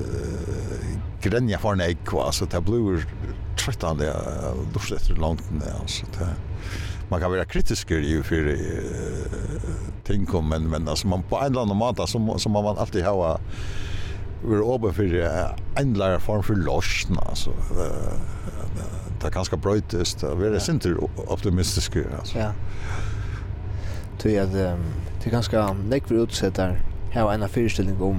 gränja 1.21 1.59
för 1.59 1.73
en 1.73 1.81
ekva 1.81 2.23
alltså 2.23 2.45
det 2.45 2.61
blir 2.61 3.05
tröttande 3.57 4.15
lustigt 4.73 5.17
långt 5.17 5.43
alltså. 5.81 6.05
Det 6.19 6.27
man 7.09 7.19
kan 7.19 7.31
vara 7.31 7.45
kritisk 7.45 7.91
ju 7.91 8.23
för 8.23 8.57
ting 10.09 10.25
kom 10.25 10.49
men 10.49 10.69
men 10.69 10.87
alltså 10.87 11.07
man 11.07 11.23
på 11.23 11.37
en 11.37 11.45
eller 11.45 11.61
annan 11.61 11.77
måta 11.77 12.07
som 12.07 12.39
som 12.39 12.51
man 12.51 12.77
alltid 12.77 13.05
har 13.05 13.39
vi 14.43 14.55
for 14.55 14.91
för 14.93 15.03
en 15.75 15.93
lära 15.93 16.19
form 16.19 16.43
för 16.43 16.55
Altså. 17.17 17.19
alltså 17.29 17.51
det 19.21 19.27
är 19.27 19.31
ganska 19.31 19.57
brötest 19.57 20.23
vi 20.23 20.47
är 20.47 20.59
sinter 20.59 20.97
optimistiske. 21.27 22.03
alltså 22.19 22.39
ja. 22.39 22.51
Tror 24.19 24.33
jag 24.33 24.45
att 24.45 24.53
det 24.53 25.25
är 25.25 25.31
ganska 25.31 25.73
näck 25.73 26.07
för 26.07 26.15
utsättar 26.15 26.81
här 27.11 27.23
var 27.23 27.33
en 27.33 27.49
föreställning 27.49 28.01
om 28.01 28.17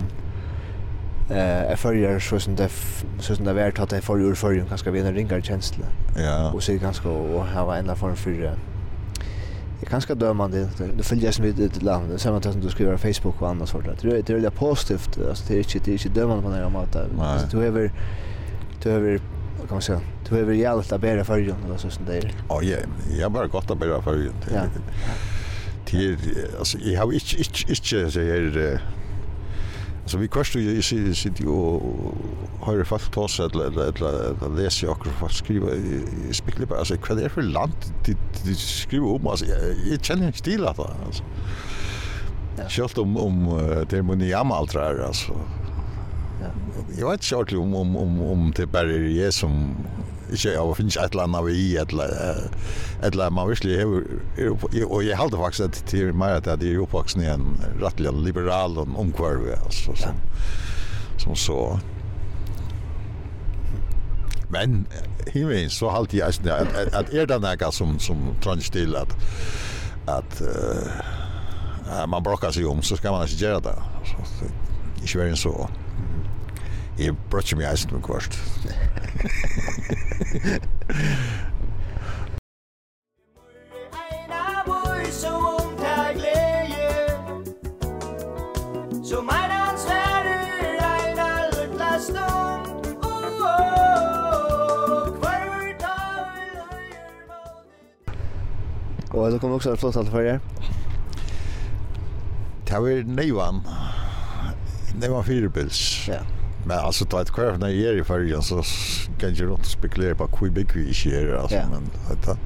eh 1.31 1.77
förjer 1.77 2.19
så 2.19 2.41
som 2.41 2.57
det 2.57 2.71
så 3.19 3.37
som 3.37 3.45
det 3.45 3.53
vart 3.53 3.79
att 3.79 3.91
det 3.91 4.01
förjer 4.01 4.35
förjer 4.35 4.65
ganska 4.65 4.91
vid 4.91 5.07
en 5.07 5.15
ringar 5.15 5.41
känsla 5.41 5.85
ja. 6.17 6.53
Och 6.53 6.63
så 6.63 6.73
ganska 6.73 7.09
och 7.09 7.47
här 7.47 7.65
var 7.65 7.77
en 7.77 7.97
form 7.97 8.17
för 8.17 8.57
Det 9.81 9.87
är 9.87 9.91
ganska 9.91 10.15
dömande. 10.15 10.69
Det 10.97 11.03
följer 11.03 11.33
som 11.33 11.45
vid 11.45 11.61
ett 11.61 11.83
land. 11.83 12.11
Det 12.11 12.19
samma 12.19 12.43
som 12.43 12.61
du 12.61 12.69
skriver 12.69 12.93
på 12.93 12.99
Facebook 12.99 13.43
och 13.43 13.49
annat 13.49 13.69
sånt 13.69 13.85
där. 13.85 13.97
Det 14.03 14.31
är 14.31 14.41
det 14.41 14.47
är 14.47 14.51
positivt. 14.51 15.19
Alltså 15.29 15.45
det 15.49 15.55
är 15.55 15.59
inte 15.59 15.79
det 15.79 15.91
är 15.91 15.93
inte 15.93 16.09
dömande 16.09 16.43
på 16.43 16.49
några 16.49 16.69
mat. 16.69 16.97
Alltså 16.97 17.57
du 17.57 17.65
över 17.65 17.93
du 18.83 18.91
över 18.91 19.19
kan 19.59 19.69
man 19.71 19.83
säga. 19.83 20.01
Du 20.29 20.39
över 20.39 20.53
jävligt 20.53 20.93
att 20.93 21.01
bära 21.01 21.25
förjun 21.25 21.57
eller 21.67 21.77
så 21.77 21.91
sånt 21.91 22.07
där. 22.07 22.35
Ja, 22.49 22.63
ja. 22.63 22.77
Jag 23.19 23.33
bara 23.33 23.47
gott 23.47 23.71
att 23.71 23.79
bära 23.79 24.03
förjun. 24.03 24.35
Ja. 24.55 24.63
Till 25.85 26.19
alltså 26.59 26.79
jag 26.79 27.01
har 27.01 27.13
inte 27.13 27.37
inte 27.39 27.71
inte 27.71 28.11
så 28.11 28.21
Så 30.11 30.19
vi 30.19 30.27
kvarst 30.29 30.57
ju 30.57 30.61
i 30.61 30.83
sitt 31.15 31.41
ju 31.41 32.85
folk 32.85 32.85
fast 32.89 33.15
seg 33.31 33.55
eller 33.55 33.93
eller 33.93 34.17
eller 34.31 34.57
läs 34.57 34.83
jag 34.83 34.97
också 34.97 35.11
fast 35.21 35.45
skriva 35.45 35.71
bare, 36.67 36.81
altså 36.81 36.97
hva 36.99 37.15
det 37.15 37.29
er 37.29 37.35
for 37.35 37.47
land 37.47 37.87
det 38.07 38.17
de 38.43 38.55
skriver 38.59 39.15
om 39.15 39.29
alltså 39.31 39.47
jag 39.47 40.05
känner 40.05 40.27
inte 40.27 40.43
till 40.43 40.67
att 40.67 40.81
alltså. 41.07 41.23
Kjølt 42.69 42.99
om 42.99 43.17
om 43.17 43.39
demoniam 43.91 44.53
altrar 44.53 44.99
alltså. 45.07 45.39
Ja. 46.43 46.51
Jeg 46.99 47.07
vet 47.07 47.33
inte 47.33 47.57
om 47.57 47.75
om 47.77 47.97
om 47.97 48.21
om 48.33 48.53
det 48.57 48.67
bare 48.73 48.99
er 48.99 49.07
jeg 49.15 49.33
som 49.35 49.77
ikke 50.33 50.55
jeg 50.55 50.77
finnes 50.79 50.97
et 50.97 51.15
eller 51.15 51.27
annet 51.27 51.47
vi 51.47 51.55
i, 51.59 51.69
et 51.81 51.93
eller 51.93 53.25
annet 53.25 53.37
man 53.37 53.49
virkelig 53.51 53.77
er, 53.77 54.85
og 54.87 55.05
jeg 55.07 55.19
halte 55.19 55.41
faktisk 55.41 55.67
at 55.69 55.81
det 55.91 56.03
er 56.09 56.13
mer 56.17 56.39
at 56.39 56.51
jeg 56.51 56.75
er 56.75 56.83
oppvaksen 56.85 57.25
i 57.25 57.31
en 57.31 57.57
rettelig 57.83 58.13
liberal 58.31 58.79
og 58.79 58.95
omkvarve, 58.99 59.57
altså, 59.65 59.97
som, 59.97 60.21
som 61.19 61.37
så. 61.37 61.61
Men 64.51 64.87
himmelen 65.31 65.71
så 65.71 65.91
halte 65.95 66.19
jeg 66.19 66.27
eisen 66.27 66.49
at, 66.51 66.75
at 66.95 67.15
er 67.15 67.29
det 67.31 67.39
noe 67.43 67.73
som, 67.75 67.99
som 68.03 68.33
trønns 68.43 68.71
til 68.75 68.97
at, 68.99 69.15
at 70.11 70.41
uh, 70.43 72.07
man 72.11 72.25
brokkar 72.27 72.55
seg 72.55 72.67
om, 72.67 72.83
så 72.83 72.99
skal 72.99 73.15
man 73.15 73.29
ikke 73.29 73.45
gjøre 73.45 73.63
det. 73.71 73.77
Så, 74.11 74.27
det 74.41 75.07
ikke 75.07 75.23
være 75.23 75.37
en 75.37 75.41
så. 75.41 75.55
Jeg 77.01 77.15
brøt 77.31 77.45
ikke 77.45 77.57
mye 77.57 77.71
eisen 77.71 77.93
med 77.93 78.03
kvart. 78.03 78.35
Så 89.05 89.21
mig 89.23 89.45
der 89.51 89.77
svære 89.85 90.35
regner 90.81 91.37
lykla 91.57 91.99
stund 91.99 92.67
Og 99.11 99.33
det 99.33 99.41
kom 99.41 99.53
också 99.53 99.73
ett 99.73 99.81
flott 99.81 99.97
allt 99.97 100.11
för 100.11 100.21
er. 100.21 100.39
Det 102.69 102.75
var 102.83 103.03
Neivan. 103.05 103.63
Neivan 104.95 105.17
var 105.17 105.23
fyrbils. 105.23 106.09
Ja. 106.09 106.40
Men 106.65 106.79
alltså 106.79 107.05
ta 107.05 107.23
ett 107.23 107.31
kvar 107.31 107.57
när 107.59 107.69
jag 107.69 107.95
är 107.95 108.01
i 108.01 108.05
färgen 108.05 108.43
så 108.43 108.63
kan 109.19 109.35
jag 109.35 109.51
inte 109.51 109.69
spekulera 109.69 110.15
på 110.15 110.37
hur 110.41 110.51
big 110.51 110.73
vi 110.75 111.17
är 111.17 111.35
alltså 111.35 111.57
yeah. 111.57 111.71
men 111.71 111.91
detta. 112.11 112.37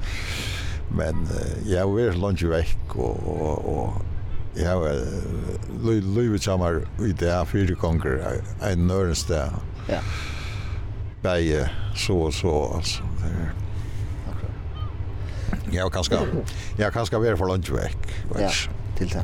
Men 0.97 1.27
jag 1.65 2.01
är 2.01 2.13
långt 2.13 2.41
väck 2.41 2.77
och 2.95 3.19
och 3.27 3.77
och 3.77 3.93
jag 4.55 4.75
har 4.75 5.01
Louis 6.01 6.45
Chamar 6.45 6.81
i 7.05 7.11
det 7.11 7.31
här 7.31 7.45
fyra 7.45 7.75
gånger 7.75 8.41
en 8.61 8.87
nörens 8.87 9.25
där. 9.25 9.51
Ja. 9.89 9.99
Bäge 11.21 11.69
så 11.95 12.17
och 12.17 12.33
så 12.33 12.73
alltså. 12.75 13.03
Jag 15.71 15.93
kan 15.93 16.03
ska 16.03 16.17
jag 16.77 16.93
kan 16.93 17.05
ska 17.05 17.19
vara 17.19 17.37
för 17.37 17.45
långt 17.45 17.69
väck. 17.69 17.97
Ja, 18.39 18.49
till 18.97 19.07
det. 19.09 19.23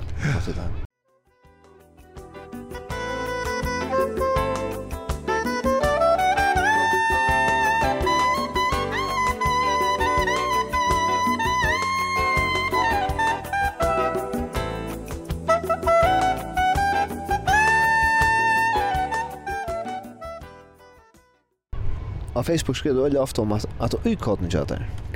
på 22.42 22.52
Facebook 22.52 22.78
skriver 22.78 22.96
du 22.96 23.04
veldig 23.04 23.20
ofte 23.20 23.42
om 23.42 23.52
att 23.52 23.66
att 23.80 24.06
ikke 24.06 24.38
kör 24.50 24.66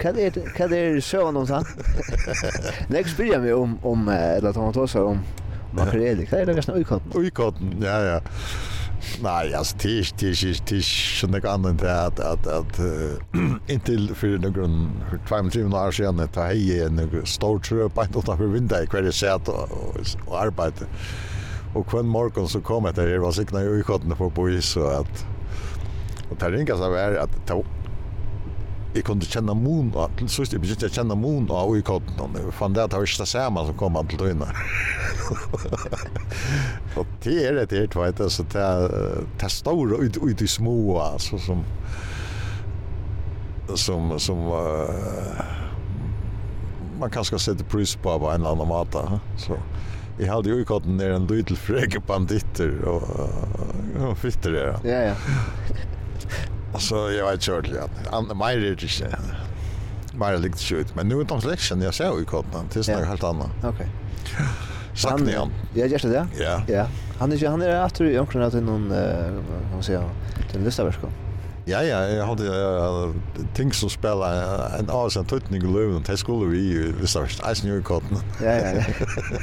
Hva 0.02 0.10
er 0.10 0.30
det 0.30 0.78
er 0.78 0.94
det 0.94 1.04
søvende 1.04 1.40
om 1.40 1.48
sånn? 1.48 1.66
sånt? 1.66 2.90
Next 2.90 3.18
blir 3.18 3.40
meg 3.40 3.56
om 3.56 3.80
om 3.84 4.10
eller 4.10 4.50
att 4.50 4.56
man 4.56 4.78
om 4.78 4.88
så 4.88 5.06
om 5.06 5.20
makrel. 5.74 6.26
Kan 6.26 6.40
det 6.40 6.46
läggas 6.46 6.70
en 6.70 6.76
utkortning? 6.76 7.26
Utkortning. 7.26 7.84
Ja 7.84 8.00
ja. 8.02 8.20
Nej, 9.22 9.54
alltså 9.54 9.78
tisch 9.78 10.14
tisch 10.18 10.66
tisch 10.66 11.20
sån 11.22 11.32
där 11.32 11.46
enn 11.46 11.66
inte 11.70 12.02
att 12.02 12.20
att 12.20 12.48
att 12.48 12.80
intill 13.68 14.16
för 14.16 14.28
någon 14.28 14.92
för 15.10 15.18
två 15.28 15.50
tre 15.50 15.64
år 15.64 15.92
sedan 15.92 16.30
hei 16.36 16.46
hej 16.46 16.84
en 16.84 17.26
stor 17.26 17.60
trö 17.60 17.90
på 17.90 18.02
ett 18.02 18.16
utanför 18.16 18.48
vinda 18.48 18.84
i 18.84 18.86
hver 18.86 19.12
set 19.12 19.50
og, 19.50 19.72
og, 19.72 19.98
og 20.28 20.42
arbeid. 20.42 20.74
Och 21.74 21.88
kvann 21.88 22.08
morgon 22.08 22.50
så 22.50 22.62
kom 22.62 22.84
det 22.84 23.06
det 23.06 23.20
var 23.20 23.32
signa 23.32 23.62
i 23.62 23.66
utkortning 23.66 24.16
på 24.16 24.30
bois 24.30 24.66
så 24.66 24.88
att 24.88 25.26
Och 26.30 26.38
det 26.40 26.52
ringas 26.52 26.82
av 26.82 26.96
er 26.96 27.18
att 27.18 27.48
ta 27.48 27.64
Jeg 28.96 29.04
kunde 29.04 29.26
känna 29.26 29.54
mun 29.54 29.92
och 29.96 30.12
til 30.18 30.30
sist 30.30 30.54
jag 30.54 30.64
å 30.64 30.90
känna 30.90 31.16
mun 31.16 31.50
och 31.50 31.72
uikotten, 31.76 32.20
og 32.20 32.38
jeg 32.38 32.46
det 32.46 32.54
fann 32.54 32.74
det 32.74 32.84
at 32.84 32.92
det 32.92 32.98
var 32.98 33.06
inte 33.06 33.26
samma 33.26 33.66
som 33.66 33.76
kom 33.76 34.08
til 34.08 34.20
dina. 34.20 34.46
och 36.96 37.06
det 37.24 37.46
är 37.46 37.54
det 37.54 37.72
helt 37.72 37.96
vet 37.96 38.22
alltså 38.22 38.44
det 38.44 38.92
det 39.40 39.50
stora 39.50 39.98
ut 39.98 40.18
ut 40.18 40.42
i 40.42 40.48
små 40.48 41.00
alltså 41.00 41.38
som 41.38 41.64
som 43.76 44.20
som 44.20 44.38
uh, 44.38 45.42
man 47.00 47.10
kanske 47.10 47.40
sätter 47.40 47.66
pris 47.66 47.96
på 47.96 48.20
på 48.20 48.30
en 48.30 48.42
eller 48.42 48.52
annan 48.52 48.68
mat 48.68 48.96
så 49.38 49.58
jag 50.20 50.34
hade 50.34 50.50
ju 50.50 50.66
kotten 50.66 50.98
ner 50.98 51.12
en 51.12 51.28
liten 51.28 51.56
fräge 51.56 52.00
banditter 52.08 52.82
och 52.82 53.04
uh, 54.00 54.16
fitter 54.16 54.52
det. 54.52 54.80
Ja 54.84 55.02
ja. 55.02 55.14
Alltså 56.76 57.12
jag 57.12 57.32
vet 57.32 57.42
kört 57.42 57.68
lite. 57.68 57.90
Andra 58.12 58.36
mer 58.36 58.46
är 58.46 58.60
det 58.60 58.76
inte. 58.76 59.18
Mer 60.14 60.38
likt 60.38 60.60
skjut, 60.60 60.96
men 60.96 61.08
nu 61.08 61.16
är 61.16 61.24
det 61.24 61.42
selection 61.42 61.82
jag 61.82 61.94
ser 61.94 62.20
ju 62.20 62.26
korten. 62.26 62.62
Det 62.74 62.88
är 62.88 62.98
något 62.98 63.08
helt 63.08 63.24
annat. 63.24 63.50
Okej. 63.64 63.88
Sagt 64.96 65.20
ni 65.24 65.36
han? 65.36 65.52
Ja, 65.74 65.86
just 65.86 66.06
det. 66.06 66.28
Ja. 66.40 66.62
Ja. 66.68 66.88
Han 67.20 67.32
är 67.32 67.48
han 67.48 67.62
är 67.62 67.76
att 67.76 67.96
du 67.96 68.20
omkring 68.20 68.42
att 68.42 68.54
någon 68.54 68.90
vad 68.90 68.98
ska 69.68 69.74
man 69.74 69.84
säga? 69.84 70.04
Den 70.54 70.64
lyssnar 70.64 70.86
väl 70.86 70.94
Ja, 71.66 71.80
ja, 71.82 72.00
jeg 72.06 72.26
hadde 72.30 72.46
uh, 72.46 73.14
ting 73.58 73.72
som 73.74 73.90
spela 73.90 74.28
en 74.78 74.90
avsend 74.94 75.26
tøytning 75.32 75.64
i 75.66 75.72
løven, 75.74 76.04
det 76.06 76.20
skulle 76.22 76.52
vi 76.52 76.60
i, 76.62 76.92
hvis 77.00 77.16
det 77.16 77.24
var 77.24 77.50
eisen 77.50 77.72
jo 77.72 77.80
i 77.80 77.86
kotten. 77.86 78.20
Ja, 78.38 78.54
ja, 78.54 78.70
ja. 78.78 78.84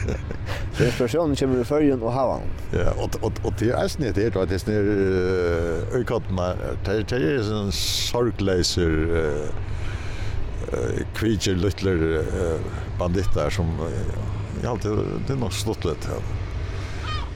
Så 0.77 0.87
inspirasjonen 0.87 1.35
kommer 1.41 1.65
i 1.65 1.67
førjen 1.67 2.05
og 2.07 2.15
havan. 2.15 2.47
Ja, 2.71 2.93
og, 2.95 3.19
og, 3.27 3.41
og 3.43 3.57
det 3.59 3.73
er 3.73 3.81
eisen 3.83 4.07
det 4.07 4.29
er, 4.29 4.39
det 4.47 4.61
er 4.71 4.93
uh, 4.93 5.99
i 5.99 6.05
kotten, 6.07 6.39
det 6.87 7.19
er 7.19 7.43
sånn 7.49 7.75
sorgleiser, 7.75 8.95
uh, 9.19 11.03
kvitjer, 11.19 11.59
lytler, 11.59 12.07
uh, 12.23 12.79
banditter 13.03 13.51
som, 13.51 13.75
uh, 13.83 14.15
ja, 14.63 14.77
det, 14.79 14.95
det 15.27 15.35
er 15.35 15.43
nok 15.43 15.59
slått 15.59 15.91
litt. 15.91 16.07
Ja. 16.07 16.23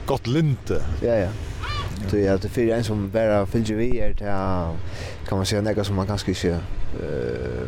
Gott 0.07 0.31
linte. 0.31 0.79
Ja, 1.03 1.25
ja. 1.25 1.31
Så 2.09 2.17
ja, 2.17 2.37
det 2.37 2.49
fyrir 2.49 2.75
en 2.75 2.83
som 2.83 3.09
bara 3.09 3.45
fyller 3.45 3.75
vi 3.75 3.99
är 3.99 4.13
til 4.13 4.27
kan 5.27 5.37
man 5.37 5.45
säga 5.45 5.61
något 5.61 5.85
som 5.85 5.95
man 5.95 6.07
kanske 6.07 6.31
inte 6.31 6.59
eh 6.99 7.67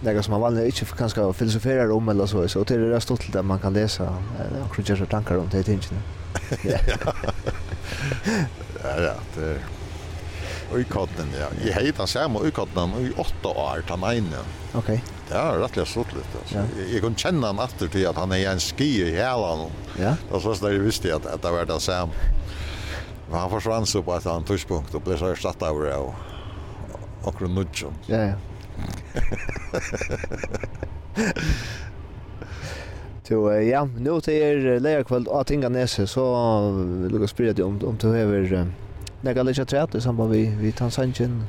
något 0.00 0.24
som 0.24 0.32
man 0.32 0.40
vanligen 0.40 0.66
inte 0.66 0.84
kanske 0.98 1.32
filosoferar 1.32 1.90
om 1.90 2.08
eller 2.08 2.26
så 2.26 2.48
så 2.48 2.64
det 2.64 2.74
är 2.74 2.78
det 2.78 3.00
stort 3.00 3.32
där 3.32 3.42
man 3.42 3.58
kan 3.58 3.72
läsa 3.72 4.16
och 4.64 4.74
krydda 4.74 4.96
så 4.96 5.06
tankar 5.06 5.36
om 5.36 5.48
det 5.48 5.62
tingen. 5.62 6.02
Ja. 6.62 6.78
Ja, 8.84 9.14
det 9.34 9.60
Og 10.72 10.80
i 10.80 10.84
kotten, 10.88 11.28
ja. 11.36 11.48
Jeg 11.62 11.74
heter 11.74 12.02
han 12.02 12.10
samme 12.10 12.40
i 12.48 12.50
kotten 12.54 12.94
i 12.98 13.10
åtta 13.20 13.48
år, 13.48 13.82
han 13.88 14.04
ene. 14.10 14.40
Okej. 14.74 15.00
Det 15.28 15.36
er 15.38 15.60
rettelig 15.62 15.86
stort 15.88 16.12
litt. 16.16 16.32
Altså. 16.40 16.56
Ja. 16.56 16.64
Jeg, 16.78 16.88
jeg 16.94 17.02
kunne 17.04 17.20
kjenne 17.20 17.46
han 17.46 17.60
etter 17.62 17.90
til 17.92 18.06
at 18.10 18.18
han 18.18 18.34
er 18.34 18.48
en 18.50 18.62
ski 18.62 18.88
i 19.04 19.12
helen. 19.14 19.68
Ja. 20.00 20.16
Det 20.18 20.32
var 20.32 20.42
sånn 20.42 20.72
jeg 20.72 20.82
visste 20.82 21.12
at, 21.14 21.28
at 21.30 21.44
det 21.44 21.52
var 21.54 21.68
det 21.70 21.78
samme. 21.84 22.30
Men 23.30 23.40
han 23.40 23.50
forsvann 23.50 23.86
så 23.86 24.02
på 24.02 24.16
et 24.16 24.26
annet 24.26 24.46
tidspunkt, 24.52 24.94
og 24.94 25.02
ble 25.04 25.18
så 25.18 25.26
erstattet 25.32 25.68
av 25.68 25.82
det, 25.82 25.94
og 25.96 26.14
akkurat 27.28 27.50
nudgen. 27.50 27.94
Ja, 28.08 28.22
ja. 28.32 28.34
Så 33.24 33.34
Jo, 33.34 33.52
ja, 33.52 33.84
nu 33.84 34.20
till 34.20 34.34
er 34.34 34.80
leierkvöld 34.80 35.28
av 35.28 35.44
Tinganese, 35.44 36.06
så 36.06 36.70
vill 37.02 37.20
jag 37.20 37.28
spyrja 37.28 37.52
dig 37.52 37.64
om, 37.64 37.80
om 37.84 37.96
du 37.96 38.12
hever 38.12 38.66
nega 39.22 39.42
lite 39.42 39.64
trät 39.64 39.94
i 39.94 40.00
samband 40.00 40.30
vi, 40.30 40.56
vi 40.60 40.72
tar 40.72 40.78
Tansanjen? 40.78 41.42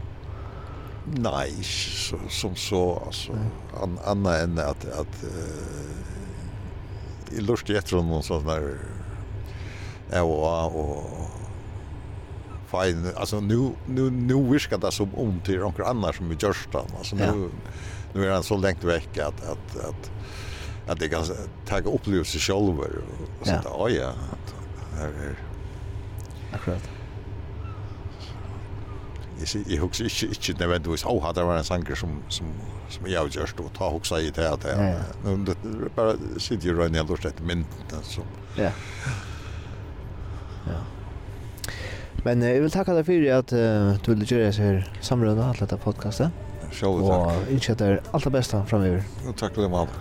Nei, 1.06 1.64
så, 1.64 2.18
som 2.30 2.56
så, 2.56 3.02
altså, 3.06 3.32
an, 3.82 4.00
anna 4.06 4.38
enn 4.42 4.60
at, 4.60 4.86
at 4.86 5.24
uh, 5.24 5.30
i 7.36 7.40
lurt 7.44 7.70
i 7.70 7.76
etter 7.78 8.02
noen 8.02 8.24
sånne 8.24 8.56
der, 8.56 8.78
ja, 10.14 10.24
og, 10.24 10.76
og, 10.80 10.96
fein 12.68 13.12
alltså 13.16 13.40
nu 13.40 13.72
nu 13.88 14.12
nu 14.12 14.52
viskar 14.52 14.78
det 14.78 14.92
som 14.92 15.16
om 15.16 15.42
till 15.46 15.60
några 15.60 15.86
andra 15.86 16.14
som 16.14 16.30
vi 16.30 16.36
görs 16.36 16.68
alltså 16.74 17.16
nu 17.16 17.24
ja. 17.24 17.34
nu 18.14 18.26
är 18.28 18.32
han 18.34 18.44
så 18.44 18.58
långt 18.58 18.84
veck 18.84 19.18
att 19.18 19.44
att 19.44 19.78
att 19.90 20.12
att 20.88 21.00
det 21.00 21.10
kan 21.10 21.24
ta 21.66 21.78
upplevelse 21.78 22.40
själv 22.40 22.80
och 23.40 23.48
så 23.48 23.52
där 23.52 23.62
ja, 23.66 23.90
ja 23.90 24.14
här 24.98 25.08
är 25.08 25.36
akkurat 26.54 26.90
Jeg 29.40 29.48
sier, 29.48 29.64
jeg 29.68 29.80
husker 29.80 30.06
ikke, 30.06 30.28
ikke 30.32 30.54
nødvendigvis, 30.60 31.04
å, 31.06 31.18
hadde 31.20 31.42
det 31.42 31.48
var 31.48 31.58
en 31.60 31.68
sanger 31.68 31.98
som, 32.00 32.14
som, 32.32 32.52
som 32.90 33.08
jeg 33.10 33.20
har 33.20 33.28
gjort, 33.28 33.60
og 33.60 33.72
ta 33.76 33.90
huksa 33.92 34.22
i 34.24 34.30
det, 34.32 34.48
det, 34.64 34.76
er 34.80 35.90
bare 35.98 36.16
sitter 36.40 36.70
jo 36.70 36.78
røyne, 36.78 36.96
jeg 36.96 37.10
lort 37.10 37.28
etter 37.28 37.44
mynden, 37.44 37.98
så. 38.08 38.24
Ja. 38.56 38.72
Ja. 40.70 40.80
Men 42.24 42.44
eh, 42.44 42.56
jeg 42.56 42.62
vil 42.62 42.72
takke 42.72 42.96
deg 42.96 43.06
for 43.06 43.28
at 43.38 43.54
uh, 43.54 43.96
du 44.06 44.12
ville 44.14 44.26
göra 44.26 44.52
så 44.54 44.62
här 44.62 44.92
samrunda 45.02 45.44
alla 45.44 45.60
detta 45.60 45.78
podcasten. 45.78 46.32
Själv 46.72 47.08
tack. 47.08 47.28
Och 47.28 47.52
insätter 47.52 48.02
allt 48.12 48.24
det 48.24 48.30
bästa 48.30 48.66
framöver. 48.66 49.04
Och 49.30 49.36
Takk 49.38 49.56
for 49.56 49.62
det, 49.62 49.70
Malva. 49.70 49.92